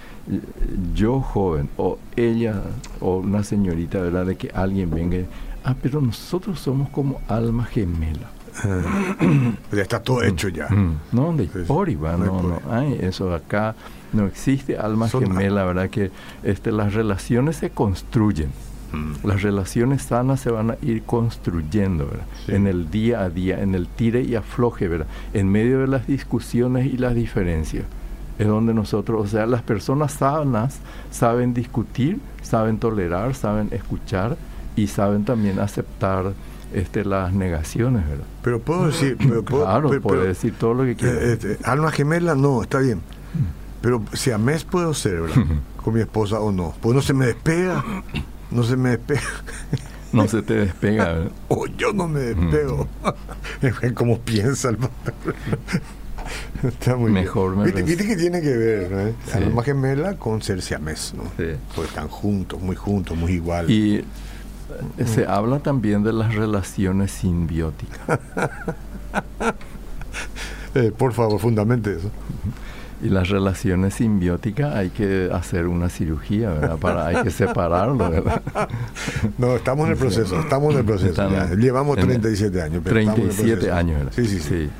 yo 0.94 1.20
joven 1.20 1.68
o 1.76 1.98
ella 2.16 2.62
o 3.00 3.18
una 3.18 3.44
señorita, 3.44 4.00
¿verdad? 4.00 4.26
De 4.26 4.36
que 4.36 4.50
alguien 4.54 4.90
venga 4.90 5.16
y, 5.18 5.26
ah, 5.64 5.74
pero 5.80 6.00
nosotros 6.00 6.60
somos 6.60 6.88
como 6.90 7.20
alma 7.28 7.64
gemela. 7.64 8.30
Ah, 8.62 8.82
ya 9.72 9.82
está 9.82 10.00
todo 10.00 10.22
hecho 10.22 10.48
ya. 10.48 10.68
No, 11.12 11.32
de 11.36 11.46
por 11.46 11.90
no, 11.90 12.16
no, 12.18 12.42
no, 12.42 12.60
Ay, 12.70 12.98
eso 13.02 13.34
acá 13.34 13.74
no 14.12 14.26
existe 14.26 14.76
alma 14.78 15.08
gemela, 15.08 15.64
¿verdad? 15.64 15.90
Que 15.90 16.10
este, 16.44 16.70
las 16.70 16.94
relaciones 16.94 17.56
se 17.56 17.70
construyen. 17.70 18.50
Mm. 18.94 19.26
Las 19.26 19.42
relaciones 19.42 20.02
sanas 20.02 20.40
se 20.40 20.50
van 20.50 20.70
a 20.70 20.76
ir 20.82 21.02
construyendo, 21.02 22.06
¿verdad? 22.06 22.26
En 22.48 22.66
el 22.66 22.90
día 22.90 23.20
a 23.22 23.30
día, 23.30 23.60
en 23.60 23.74
el 23.74 23.88
tire 23.88 24.22
y 24.22 24.34
afloje, 24.34 24.88
¿verdad? 24.88 25.06
En 25.32 25.48
medio 25.48 25.80
de 25.80 25.88
las 25.88 26.06
discusiones 26.06 26.86
y 26.86 26.96
las 26.96 27.14
diferencias. 27.14 27.84
Es 28.38 28.46
donde 28.46 28.74
nosotros, 28.74 29.24
o 29.24 29.26
sea, 29.28 29.46
las 29.46 29.62
personas 29.62 30.12
sanas 30.12 30.78
saben 31.10 31.54
discutir, 31.54 32.18
saben 32.42 32.78
tolerar, 32.78 33.34
saben 33.34 33.68
escuchar 33.72 34.36
y 34.76 34.88
saben 34.88 35.24
también 35.24 35.60
aceptar 35.60 36.32
este, 36.72 37.04
las 37.04 37.32
negaciones, 37.32 38.06
¿verdad? 38.08 38.24
Pero 38.42 38.58
puedo 38.60 38.86
decir... 38.86 39.16
Pero 39.18 39.44
claro, 39.44 40.00
puedo 40.00 40.22
decir 40.22 40.54
todo 40.58 40.74
lo 40.74 40.84
que. 40.84 41.06
Eh, 41.06 41.32
este, 41.32 41.58
alma 41.64 41.90
gemela, 41.92 42.34
no, 42.34 42.62
está 42.62 42.78
bien. 42.78 43.00
Pero 43.80 44.02
si 44.14 44.30
a 44.30 44.38
mes 44.38 44.64
puedo 44.64 44.94
ser, 44.94 45.20
¿verdad? 45.20 45.44
Con 45.76 45.94
mi 45.94 46.00
esposa 46.00 46.40
o 46.40 46.50
no. 46.50 46.74
Pues 46.80 46.94
no 46.94 47.02
se 47.02 47.12
me 47.12 47.26
despega 47.26 47.84
no 48.50 48.62
se 48.62 48.76
me 48.76 48.90
despega. 48.90 49.22
no 50.12 50.28
se 50.28 50.42
te 50.42 50.54
despega. 50.54 51.28
O 51.48 51.66
yo 51.66 51.92
no 51.92 52.08
me 52.08 52.20
despego. 52.20 52.88
como 53.94 54.18
piensa 54.20 54.70
el 54.70 54.78
Está 56.62 56.96
muy 56.96 57.12
Mejor 57.12 57.62
¿Viste, 57.62 57.82
¿Viste, 57.82 58.06
que 58.06 58.16
tiene 58.16 58.40
que 58.40 58.56
ver, 58.56 58.90
¿no? 58.90 59.08
Sí. 59.26 59.36
Alma 59.36 59.62
gemela 59.62 60.16
con 60.16 60.40
ser 60.40 60.62
siamés, 60.62 61.12
¿no? 61.14 61.24
Sí. 61.36 61.56
Porque 61.74 61.88
están 61.88 62.08
juntos, 62.08 62.60
muy 62.62 62.76
juntos, 62.76 63.16
muy 63.16 63.32
iguales. 63.32 63.70
Y 63.70 63.96
eh, 63.96 65.06
se 65.06 65.26
habla 65.26 65.58
también 65.60 66.02
de 66.02 66.12
las 66.12 66.34
relaciones 66.34 67.10
simbióticas. 67.12 68.18
eh, 70.74 70.92
por 70.96 71.12
favor, 71.12 71.38
fundamente 71.38 71.94
eso. 71.96 72.10
Y 73.04 73.10
las 73.10 73.28
relaciones 73.28 73.92
simbióticas 73.92 74.74
hay 74.74 74.88
que 74.88 75.28
hacer 75.30 75.66
una 75.66 75.90
cirugía, 75.90 76.48
¿verdad? 76.54 76.78
Para, 76.78 77.06
hay 77.06 77.22
que 77.22 77.30
separarlo, 77.30 78.08
¿verdad? 78.08 78.40
No, 79.36 79.56
estamos 79.56 79.84
en 79.86 79.92
el 79.92 79.98
proceso, 79.98 80.40
estamos 80.40 80.72
en 80.72 80.78
el 80.78 80.86
proceso. 80.86 81.28
llevamos 81.54 81.98
37 81.98 82.62
años. 82.62 82.82
37 82.82 83.70
años, 83.70 83.98
¿verdad? 83.98 84.12
Sí, 84.16 84.26
sí, 84.26 84.40
sí, 84.40 84.70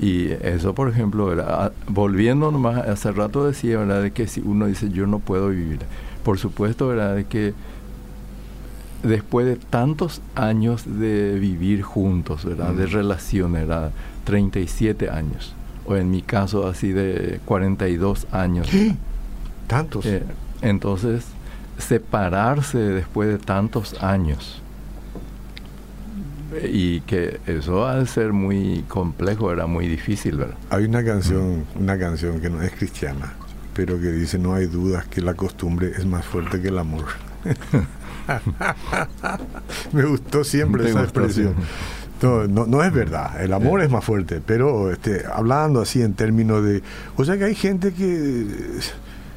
Y 0.00 0.30
eso, 0.30 0.74
por 0.74 0.88
ejemplo, 0.88 1.26
¿verdad? 1.26 1.72
volviendo 1.86 2.50
nomás, 2.50 2.88
hace 2.88 3.12
rato 3.12 3.46
decía, 3.46 3.76
¿verdad? 3.80 4.00
De 4.00 4.12
que 4.12 4.28
si 4.28 4.40
uno 4.40 4.64
dice, 4.64 4.88
yo 4.88 5.06
no 5.06 5.18
puedo 5.18 5.50
vivir. 5.50 5.80
Por 6.24 6.38
supuesto, 6.38 6.88
¿verdad? 6.88 7.16
De 7.16 7.24
que 7.26 7.52
después 9.02 9.44
de 9.44 9.56
tantos 9.56 10.22
años 10.34 10.84
de 10.86 11.38
vivir 11.38 11.82
juntos, 11.82 12.46
¿verdad? 12.46 12.72
De 12.72 12.86
relaciones, 12.86 13.68
¿verdad? 13.68 13.90
37 14.24 15.10
años 15.10 15.54
o 15.86 15.96
en 15.96 16.10
mi 16.10 16.22
caso 16.22 16.66
así 16.66 16.92
de 16.92 17.40
42 17.44 18.26
años. 18.32 18.68
¿Qué? 18.70 18.94
¿Tantos? 19.66 20.06
Eh, 20.06 20.22
entonces, 20.62 21.24
separarse 21.78 22.78
después 22.78 23.28
de 23.28 23.38
tantos 23.38 24.02
años 24.02 24.60
y 26.62 27.00
que 27.00 27.40
eso 27.46 27.86
ha 27.86 27.96
de 27.96 28.06
ser 28.06 28.32
muy 28.32 28.84
complejo, 28.88 29.50
era 29.52 29.66
muy 29.66 29.88
difícil, 29.88 30.36
¿verdad? 30.36 30.56
Hay 30.70 30.84
una 30.84 31.04
canción, 31.04 31.64
una 31.74 31.98
canción 31.98 32.40
que 32.40 32.48
no 32.48 32.62
es 32.62 32.72
cristiana, 32.72 33.34
pero 33.74 34.00
que 34.00 34.12
dice 34.12 34.38
no 34.38 34.54
hay 34.54 34.66
dudas 34.66 35.06
que 35.06 35.20
la 35.20 35.34
costumbre 35.34 35.92
es 35.96 36.06
más 36.06 36.24
fuerte 36.24 36.60
que 36.60 36.68
el 36.68 36.78
amor. 36.78 37.06
Me 39.92 40.04
gustó 40.04 40.44
siempre 40.44 40.88
esa 40.88 41.02
expresión. 41.02 41.54
No, 42.24 42.66
no, 42.66 42.82
es 42.82 42.92
verdad, 42.92 43.42
el 43.42 43.52
amor 43.52 43.82
es 43.82 43.90
más 43.90 44.04
fuerte, 44.04 44.40
pero 44.44 44.90
este, 44.90 45.24
hablando 45.32 45.80
así 45.80 46.02
en 46.02 46.14
términos 46.14 46.64
de... 46.64 46.82
O 47.16 47.24
sea 47.24 47.36
que 47.36 47.44
hay 47.44 47.54
gente 47.54 47.92
que 47.92 48.46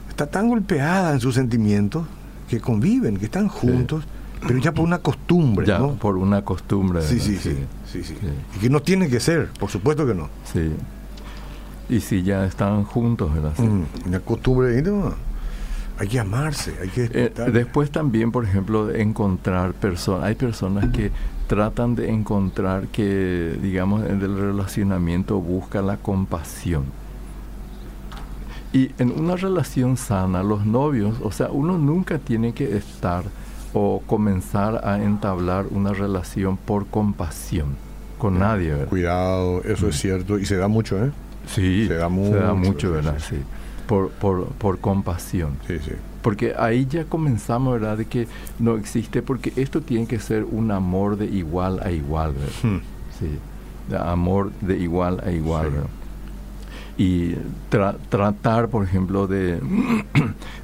está 0.10 0.28
tan 0.28 0.48
golpeada 0.48 1.14
en 1.14 1.20
sus 1.20 1.36
sentimientos, 1.36 2.06
que 2.50 2.60
conviven, 2.60 3.18
que 3.18 3.26
están 3.26 3.50
juntos, 3.50 4.06
pero 4.46 4.60
ya 4.60 4.72
por 4.72 4.86
una 4.86 5.00
costumbre, 5.00 5.66
ya, 5.66 5.80
¿no? 5.80 5.96
por 5.96 6.18
una 6.18 6.44
costumbre. 6.44 7.02
Sí, 7.02 7.20
sí, 7.20 7.38
sí, 7.38 7.58
sí, 7.92 8.04
sí, 8.04 8.16
Y 8.56 8.60
que 8.60 8.70
no 8.70 8.82
tiene 8.82 9.10
que 9.10 9.20
ser, 9.20 9.50
por 9.60 9.70
supuesto 9.70 10.06
que 10.06 10.14
no. 10.14 10.30
Sí. 10.52 10.72
Y 11.90 12.02
si 12.02 12.24
ya 12.24 12.46
están 12.46 12.84
juntos, 12.84 13.34
¿verdad? 13.34 13.54
Mm, 13.58 14.08
una 14.08 14.20
costumbre, 14.20 14.82
no, 14.82 15.14
hay 16.00 16.08
que 16.08 16.20
amarse, 16.20 16.74
hay 16.82 16.90
que 16.90 17.10
eh, 17.12 17.32
después 17.52 17.92
también, 17.92 18.32
por 18.32 18.44
ejemplo, 18.46 18.94
encontrar 18.94 19.74
personas, 19.74 20.26
hay 20.26 20.36
personas 20.36 20.92
que 20.92 21.12
tratan 21.48 21.96
de 21.96 22.10
encontrar 22.10 22.88
que, 22.88 23.58
digamos, 23.62 24.06
en 24.06 24.22
el 24.22 24.38
relacionamiento 24.38 25.40
busca 25.40 25.82
la 25.82 25.98
compasión. 25.98 26.86
Y 28.74 28.92
en 29.00 29.12
una 29.12 29.38
relación 29.38 29.98
sana, 29.98 30.44
los 30.44 30.66
novios, 30.66 31.16
o 31.24 31.32
sea, 31.32 31.50
uno 31.50 31.78
nunca 31.78 32.20
tiene 32.20 32.54
que 32.54 32.78
estar 32.78 33.24
o 33.74 34.04
comenzar 34.06 34.86
a 34.86 35.02
entablar 35.02 35.66
una 35.72 35.94
relación 35.94 36.58
por 36.58 36.86
compasión 36.88 37.76
con 38.18 38.40
nadie, 38.40 38.72
¿verdad? 38.72 38.88
Cuidado, 38.88 39.64
eso 39.64 39.88
es 39.88 39.98
cierto, 39.98 40.38
y 40.38 40.46
se 40.46 40.58
da 40.58 40.68
mucho, 40.68 41.04
¿eh? 41.04 41.12
Sí, 41.48 41.88
se 41.88 41.96
da 41.96 42.10
mucho, 42.10 42.34
se 42.34 42.40
da 42.40 42.54
mucho 42.54 42.92
¿verdad? 42.92 43.18
Sí. 43.20 43.38
Por, 43.88 44.10
por, 44.10 44.48
por 44.48 44.80
compasión. 44.80 45.58
Sí, 45.66 45.80
sí. 45.80 45.92
Porque 46.22 46.54
ahí 46.58 46.86
ya 46.86 47.06
comenzamos, 47.06 47.74
¿verdad? 47.74 47.98
De 47.98 48.06
que 48.06 48.28
no 48.60 48.76
existe, 48.76 49.22
porque 49.22 49.54
esto 49.56 49.82
tiene 49.82 50.08
que 50.08 50.20
ser 50.20 50.44
un 50.44 50.72
amor 50.72 51.18
de 51.18 51.26
igual 51.26 51.80
a 51.84 51.92
igual, 51.92 52.34
¿verdad? 52.34 52.52
Hmm. 52.64 52.82
Sí, 53.18 53.40
de 53.90 53.98
amor 53.98 54.52
de 54.62 54.78
igual 54.78 55.22
a 55.26 55.32
igual, 55.32 55.72
¿verdad? 55.72 55.90
Y 56.98 57.36
tratar, 57.70 58.70
por 58.70 58.84
ejemplo, 58.84 59.28
de, 59.28 59.60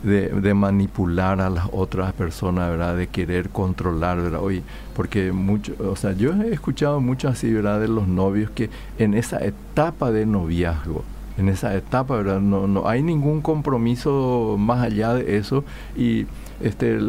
de, 0.03 0.53
manipular 0.55 1.39
a 1.39 1.49
las 1.49 1.67
otras 1.71 2.11
personas, 2.13 2.71
¿verdad? 2.71 2.97
De 2.97 3.07
querer 3.07 3.49
controlar, 3.49 4.19
¿verdad? 4.19 4.41
Hoy, 4.41 4.63
porque 4.95 5.31
mucho, 5.31 5.73
o 5.79 5.95
sea, 5.95 6.13
yo 6.13 6.33
he 6.33 6.51
escuchado 6.51 6.99
mucho 6.99 7.29
así, 7.29 7.53
¿verdad? 7.53 7.79
De 7.79 7.87
los 7.87 8.07
novios 8.07 8.49
que 8.49 8.71
en 8.97 9.13
esa 9.13 9.45
etapa 9.45 10.11
de 10.11 10.25
noviazgo, 10.25 11.03
en 11.37 11.49
esa 11.49 11.75
etapa, 11.75 12.17
¿verdad? 12.17 12.41
No, 12.41 12.67
no 12.67 12.87
hay 12.87 13.01
ningún 13.01 13.41
compromiso 13.41 14.55
más 14.59 14.83
allá 14.83 15.13
de 15.13 15.37
eso 15.37 15.63
y 15.95 16.25
este, 16.61 16.99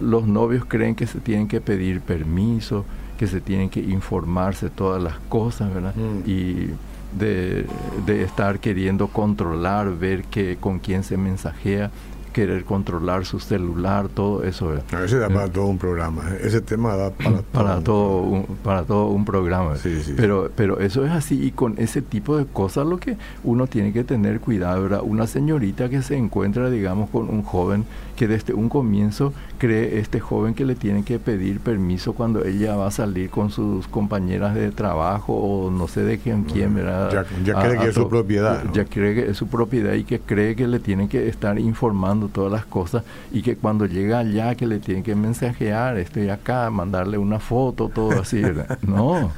los 0.00 0.26
novios 0.26 0.64
creen 0.66 0.94
que 0.94 1.06
se 1.06 1.20
tienen 1.20 1.48
que 1.48 1.60
pedir 1.60 2.00
permiso, 2.00 2.84
que 3.18 3.26
se 3.26 3.40
tienen 3.40 3.68
que 3.68 3.80
informarse 3.80 4.70
todas 4.70 5.02
las 5.02 5.18
cosas, 5.28 5.72
¿verdad? 5.72 5.94
Mm. 5.94 6.28
Y 6.28 6.70
de, 7.18 7.66
de, 8.06 8.22
estar 8.22 8.60
queriendo 8.60 9.08
controlar, 9.08 9.96
ver 9.96 10.24
que, 10.24 10.56
con 10.60 10.78
quién 10.78 11.02
se 11.02 11.16
mensajea 11.16 11.90
querer 12.28 12.64
controlar 12.64 13.24
su 13.24 13.40
celular, 13.40 14.08
todo 14.08 14.44
eso. 14.44 14.72
A 14.92 15.04
ese 15.04 15.18
da 15.18 15.28
para 15.28 15.46
eh. 15.46 15.50
todo 15.50 15.66
un 15.66 15.78
programa, 15.78 16.22
¿eh? 16.30 16.40
ese 16.42 16.60
tema 16.60 16.96
da 16.96 17.10
para, 17.10 17.42
para 17.42 17.80
todo, 17.80 18.22
un, 18.22 18.46
para 18.62 18.84
todo 18.84 19.06
un 19.06 19.24
programa. 19.24 19.74
pero, 20.16 20.50
pero 20.54 20.80
eso 20.80 21.04
es 21.04 21.12
así 21.12 21.42
y 21.42 21.50
con 21.52 21.74
ese 21.78 22.02
tipo 22.02 22.36
de 22.36 22.46
cosas 22.46 22.86
lo 22.86 22.98
que 22.98 23.16
uno 23.44 23.66
tiene 23.66 23.92
que 23.92 24.04
tener 24.04 24.40
cuidado, 24.40 24.82
¿verdad? 24.82 25.00
Una 25.02 25.26
señorita 25.26 25.88
que 25.88 26.02
se 26.02 26.16
encuentra, 26.16 26.70
digamos, 26.70 27.10
con 27.10 27.28
un 27.28 27.42
joven 27.42 27.84
que 28.18 28.26
desde 28.26 28.52
un 28.52 28.68
comienzo 28.68 29.32
cree 29.58 30.00
este 30.00 30.18
joven 30.18 30.52
que 30.54 30.64
le 30.64 30.74
tiene 30.74 31.04
que 31.04 31.20
pedir 31.20 31.60
permiso 31.60 32.14
cuando 32.14 32.44
ella 32.44 32.74
va 32.74 32.88
a 32.88 32.90
salir 32.90 33.30
con 33.30 33.50
sus 33.50 33.86
compañeras 33.86 34.56
de 34.56 34.72
trabajo 34.72 35.34
o 35.34 35.70
no 35.70 35.86
sé 35.86 36.02
de 36.02 36.18
quién, 36.18 36.42
quién 36.42 36.74
¿verdad? 36.74 37.24
Ya, 37.44 37.54
cree 37.54 37.78
que 37.78 37.88
es 37.88 37.94
su 37.94 38.08
propiedad. 38.08 38.64
Ya 38.72 38.84
cree 38.84 39.14
que 39.14 39.30
es 39.30 39.36
su 39.36 39.46
propiedad 39.46 39.94
y 39.94 40.02
que 40.02 40.18
cree 40.18 40.56
que 40.56 40.66
le 40.66 40.80
tiene 40.80 41.08
que 41.08 41.28
estar 41.28 41.60
informando 41.60 42.17
todas 42.26 42.50
las 42.50 42.64
cosas 42.66 43.04
y 43.30 43.42
que 43.42 43.54
cuando 43.54 43.86
llega 43.86 44.18
allá 44.18 44.56
que 44.56 44.66
le 44.66 44.80
tienen 44.80 45.04
que 45.04 45.14
mensajear, 45.14 45.96
estoy 45.98 46.28
acá, 46.28 46.68
mandarle 46.70 47.18
una 47.18 47.38
foto, 47.38 47.88
todo 47.88 48.20
así. 48.20 48.42
No, 48.82 49.30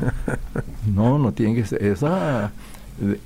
no, 0.86 1.18
no 1.18 1.32
tiene 1.32 1.56
que 1.56 1.66
ser. 1.66 1.84
Esa, 1.84 2.52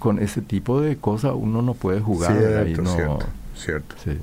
con 0.00 0.18
ese 0.18 0.40
tipo 0.40 0.80
de 0.80 0.96
cosas 0.96 1.32
uno 1.36 1.62
no 1.62 1.74
puede 1.74 2.00
jugar. 2.00 2.36
Cierto, 2.36 2.82
no, 2.82 2.90
cierto, 2.90 3.26
cierto. 3.54 3.94
Sí. 4.02 4.18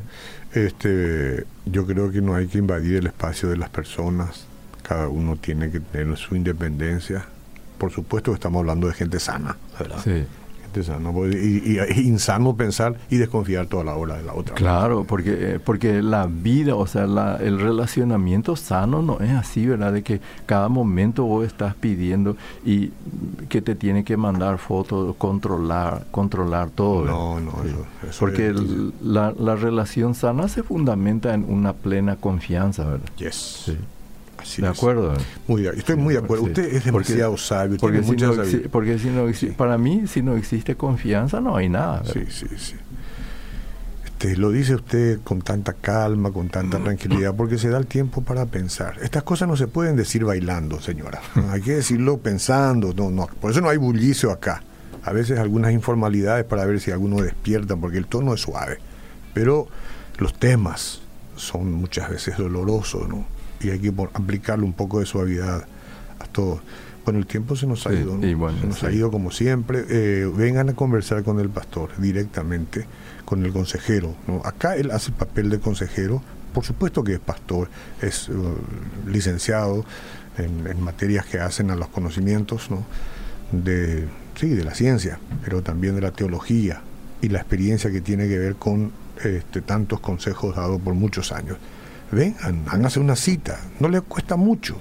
Este, 0.54 1.46
yo 1.66 1.86
creo 1.86 2.12
que 2.12 2.22
no 2.22 2.36
hay 2.36 2.48
que 2.48 2.58
invadir 2.58 2.98
el 2.98 3.08
espacio 3.08 3.50
de 3.50 3.58
las 3.58 3.70
personas. 3.70 4.46
Cada 4.82 5.08
uno 5.08 5.38
tiene 5.38 5.72
que 5.72 5.80
tener 5.80 6.18
su 6.18 6.36
independencia. 6.36 7.26
Por 7.78 7.92
supuesto 7.92 8.32
que 8.32 8.36
estamos 8.36 8.60
hablando 8.60 8.88
de 8.88 8.94
gente 8.94 9.20
sana, 9.20 9.56
¿verdad? 9.80 10.02
Sí. 10.04 10.26
Y, 10.80 11.78
es 11.78 11.98
insano 11.98 12.56
pensar 12.56 12.96
y 13.10 13.18
desconfiar 13.18 13.68
toda 13.68 13.84
la 13.84 13.96
hora 13.96 14.16
de 14.16 14.24
la 14.24 14.34
otra. 14.34 14.56
Claro, 14.56 15.04
porque, 15.04 15.56
eh, 15.56 15.60
porque 15.60 16.02
la 16.02 16.28
vida, 16.28 16.76
o 16.76 16.88
sea, 16.88 17.04
el 17.04 17.60
relacionamiento 17.60 18.56
sano 18.56 19.02
no 19.02 19.20
es 19.20 19.32
así, 19.32 19.66
¿verdad? 19.66 19.94
De 19.94 20.04
que 20.04 20.22
cada 20.46 20.70
momento 20.70 21.24
vos 21.24 21.46
estás 21.46 21.76
pidiendo 21.76 22.36
y 22.66 22.92
que 23.50 23.62
te 23.62 23.76
tiene 23.76 24.04
que 24.04 24.18
mandar 24.18 24.58
fotos, 24.58 25.16
controlar, 25.18 26.06
controlar 26.12 26.70
todo. 26.70 27.06
No, 27.06 27.40
no, 27.40 27.54
Porque 28.20 28.54
la, 29.02 29.34
la 29.38 29.56
relación 29.56 30.16
sana 30.16 30.48
se 30.48 30.64
fundamenta 30.64 31.34
en 31.34 31.46
una 31.48 31.74
plena 31.74 32.16
confianza, 32.16 32.86
¿verdad? 32.86 33.10
Yes. 33.18 33.64
Sí 33.66 33.78
de 34.58 34.68
acuerdo. 34.68 35.14
Muy, 35.48 35.66
estoy 35.68 35.96
muy 35.96 36.14
de 36.14 36.20
acuerdo. 36.20 36.46
Usted 36.46 36.74
es 36.76 36.86
demasiado 36.86 37.38
sabio. 37.38 37.78
Porque, 37.80 38.04
si 38.04 38.12
no, 38.12 38.34
porque 38.72 39.00
si 39.00 39.10
no 39.10 39.54
para 39.56 39.78
mí, 39.78 40.04
si 40.08 40.22
no 40.22 40.36
existe 40.36 40.76
confianza, 40.76 41.42
no 41.42 41.56
hay 41.56 41.70
nada. 41.70 42.04
Sí, 42.06 42.26
sí, 42.30 42.48
sí. 42.58 42.76
Este, 44.22 44.38
lo 44.38 44.52
dice 44.52 44.76
usted 44.76 45.20
con 45.24 45.42
tanta 45.42 45.74
calma, 45.74 46.32
con 46.32 46.48
tanta 46.50 46.78
mm. 46.78 46.84
tranquilidad, 46.84 47.34
porque 47.36 47.58
se 47.58 47.70
da 47.70 47.80
el 47.80 47.88
tiempo 47.88 48.22
para 48.22 48.46
pensar. 48.46 48.98
Estas 49.02 49.24
cosas 49.24 49.48
no 49.48 49.58
se 49.58 49.66
pueden 49.66 49.96
decir 49.96 50.26
bailando, 50.26 50.80
señora. 50.80 51.22
hay 51.50 51.62
que 51.62 51.72
decirlo 51.78 52.20
pensando. 52.20 52.94
No, 52.94 53.10
no. 53.10 53.26
Por 53.26 53.50
eso 53.50 53.62
no 53.62 53.70
hay 53.70 53.78
bullicio 53.78 54.32
acá. 54.32 54.62
A 55.04 55.12
veces 55.12 55.40
algunas 55.40 55.72
informalidades 55.72 56.46
para 56.46 56.66
ver 56.66 56.80
si 56.80 56.92
alguno 56.92 57.20
despierta, 57.20 57.76
porque 57.76 57.98
el 57.98 58.06
tono 58.06 58.36
es 58.36 58.42
suave. 58.42 58.78
Pero 59.34 59.68
los 60.20 60.36
temas 60.36 61.02
son 61.36 61.72
muchas 61.72 62.12
veces 62.12 62.38
dolorosos, 62.38 63.10
¿no? 63.10 63.26
Y 63.64 63.70
hay 63.70 63.80
que 63.80 63.94
aplicarle 64.14 64.66
un 64.66 64.74
poco 64.74 65.00
de 65.00 65.06
suavidad 65.06 65.66
a 66.20 66.26
todo. 66.26 66.62
Bueno, 67.04 67.20
el 67.20 67.26
tiempo 67.26 67.56
se 67.56 67.66
nos 67.66 67.88
ha 67.88 67.94
ido, 67.94 68.20
se 68.22 68.68
nos 68.68 68.84
ha 68.84 68.92
ido 68.92 69.10
como 69.10 69.32
siempre. 69.32 69.86
Eh, 69.90 70.32
vengan 70.36 70.70
a 70.70 70.74
conversar 70.74 71.24
con 71.24 71.40
el 71.40 71.50
pastor 71.50 71.90
directamente, 71.98 72.86
con 73.26 73.44
el 73.44 73.52
consejero. 73.52 74.16
¿no? 74.28 74.42
Acá 74.46 74.76
él 74.76 74.92
hace 74.92 75.10
el 75.10 75.16
papel 75.16 75.50
de 75.50 75.60
consejero, 75.60 76.22
por 76.54 76.64
supuesto 76.64 77.04
que 77.04 77.14
es 77.14 77.20
pastor, 77.20 77.70
es 78.02 78.30
uh, 78.30 78.56
licenciado 79.08 79.84
en, 80.38 80.82
materias 80.82 81.26
que 81.26 81.40
hacen 81.40 81.72
a 81.72 81.76
los 81.76 81.88
conocimientos 81.88 82.70
¿no? 82.70 82.86
de, 83.52 84.08
sí, 84.36 84.50
de 84.50 84.64
la 84.64 84.76
ciencia, 84.76 85.18
pero 85.44 85.64
también 85.64 85.96
de 85.96 86.02
la 86.02 86.12
teología 86.12 86.82
y 87.22 87.30
la 87.30 87.40
experiencia 87.40 87.92
que 87.92 88.02
tiene 88.02 88.28
que 88.28 88.38
ver 88.38 88.56
con 88.56 88.92
este, 89.24 89.62
tantos 89.62 90.00
consejos 90.02 90.56
dados 90.56 90.80
por 90.82 90.94
muchos 90.94 91.32
años. 91.32 91.58
Vengan, 92.12 92.64
háganse 92.68 93.00
una 93.00 93.16
cita, 93.16 93.60
no 93.80 93.88
les 93.88 94.02
cuesta 94.02 94.36
mucho. 94.36 94.78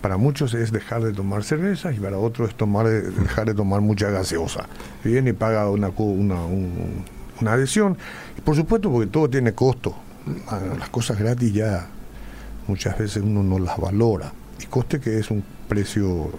Para 0.00 0.16
muchos 0.16 0.54
es 0.54 0.72
dejar 0.72 1.02
de 1.02 1.12
tomar 1.12 1.44
cerveza 1.44 1.92
y 1.92 1.98
para 1.98 2.18
otros 2.18 2.50
es 2.50 2.56
tomar, 2.56 2.86
dejar 2.86 3.46
de 3.46 3.54
tomar 3.54 3.80
mucha 3.80 4.10
gaseosa. 4.10 4.66
Viene 5.04 5.30
y 5.30 5.32
paga 5.32 5.68
una, 5.70 5.88
una, 5.88 6.44
una 7.40 7.52
adhesión. 7.52 7.96
Y 8.36 8.40
por 8.40 8.56
supuesto, 8.56 8.90
porque 8.90 9.08
todo 9.08 9.28
tiene 9.28 9.52
costo. 9.52 9.94
Las 10.78 10.88
cosas 10.90 11.18
gratis 11.18 11.52
ya 11.52 11.86
muchas 12.66 12.98
veces 12.98 13.22
uno 13.22 13.42
no 13.42 13.58
las 13.58 13.78
valora. 13.78 14.32
Y 14.60 14.66
coste 14.66 15.00
que 15.00 15.18
es 15.18 15.30
un 15.30 15.42
precio... 15.68 16.30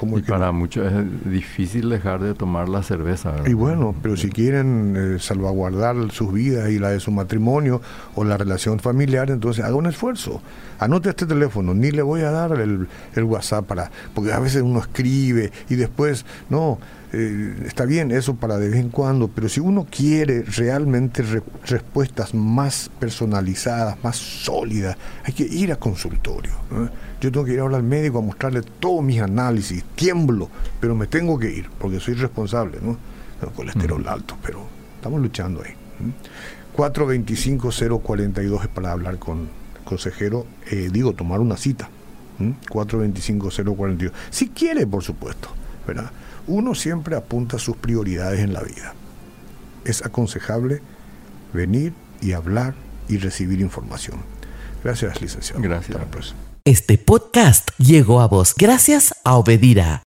como 0.00 0.18
y 0.18 0.22
para 0.22 0.50
muchos 0.50 0.90
es 0.90 1.30
difícil 1.30 1.90
dejar 1.90 2.22
de 2.22 2.32
tomar 2.32 2.70
la 2.70 2.82
cerveza. 2.82 3.34
Y 3.46 3.52
bueno, 3.52 3.94
pero 4.02 4.16
si 4.16 4.30
quieren 4.30 4.94
eh, 4.96 5.18
salvaguardar 5.18 6.10
sus 6.10 6.32
vidas 6.32 6.70
y 6.70 6.78
la 6.78 6.88
de 6.88 7.00
su 7.00 7.10
matrimonio 7.10 7.82
o 8.14 8.24
la 8.24 8.38
relación 8.38 8.80
familiar, 8.80 9.30
entonces 9.30 9.62
haga 9.62 9.74
un 9.74 9.84
esfuerzo. 9.84 10.40
Anote 10.78 11.10
este 11.10 11.26
teléfono, 11.26 11.74
ni 11.74 11.90
le 11.90 12.00
voy 12.00 12.22
a 12.22 12.30
dar 12.30 12.52
el, 12.58 12.88
el 13.14 13.24
WhatsApp 13.24 13.66
para... 13.66 13.90
Porque 14.14 14.32
a 14.32 14.38
veces 14.38 14.62
uno 14.62 14.78
escribe 14.78 15.52
y 15.68 15.74
después, 15.74 16.24
no, 16.48 16.78
eh, 17.12 17.64
está 17.66 17.86
bien 17.86 18.12
eso 18.12 18.36
para 18.36 18.56
de 18.56 18.68
vez 18.68 18.78
en 18.78 18.90
cuando, 18.90 19.28
pero 19.28 19.48
si 19.48 19.58
uno 19.58 19.86
quiere 19.90 20.42
realmente 20.42 21.24
respuestas 21.66 22.34
más 22.34 22.88
personalizadas, 23.00 24.02
más 24.04 24.16
sólidas, 24.16 24.96
hay 25.24 25.32
que 25.32 25.42
ir 25.42 25.72
a 25.72 25.76
consultorio. 25.76 26.52
Yo 27.20 27.32
tengo 27.32 27.44
que 27.44 27.54
ir 27.54 27.60
ahora 27.60 27.78
al 27.78 27.82
médico 27.82 28.18
a 28.18 28.22
mostrarle 28.22 28.62
todos 28.62 29.02
mis 29.02 29.20
análisis, 29.20 29.82
tiemblo, 29.96 30.48
pero 30.78 30.94
me 30.94 31.08
tengo 31.08 31.38
que 31.38 31.50
ir 31.50 31.68
porque 31.78 31.98
soy 31.98 32.14
responsable, 32.14 32.78
¿no? 32.80 32.96
El 33.42 33.48
colesterol 33.50 34.06
alto, 34.06 34.36
pero 34.42 34.66
estamos 34.96 35.20
luchando 35.20 35.62
ahí. 35.62 35.74
425-042 36.76 38.62
es 38.62 38.68
para 38.68 38.92
hablar 38.92 39.18
con 39.18 39.40
el 39.40 39.84
consejero, 39.84 40.46
eh, 40.70 40.90
digo, 40.92 41.12
tomar 41.14 41.40
una 41.40 41.56
cita. 41.56 41.90
425-042. 42.38 44.12
Si 44.30 44.48
quiere, 44.48 44.86
por 44.86 45.02
supuesto, 45.02 45.48
¿verdad? 45.86 46.10
Uno 46.50 46.74
siempre 46.74 47.16
apunta 47.16 47.58
sus 47.58 47.76
prioridades 47.76 48.40
en 48.40 48.52
la 48.52 48.62
vida. 48.62 48.94
Es 49.84 50.04
aconsejable 50.04 50.82
venir 51.52 51.94
y 52.20 52.32
hablar 52.32 52.74
y 53.08 53.18
recibir 53.18 53.60
información. 53.60 54.18
Gracias, 54.82 55.20
licenciado. 55.20 55.62
Gracias. 55.62 55.98
Este 56.64 56.98
podcast 56.98 57.70
llegó 57.78 58.20
a 58.20 58.26
vos 58.26 58.54
gracias 58.56 59.14
a 59.24 59.36
Obedira. 59.36 59.98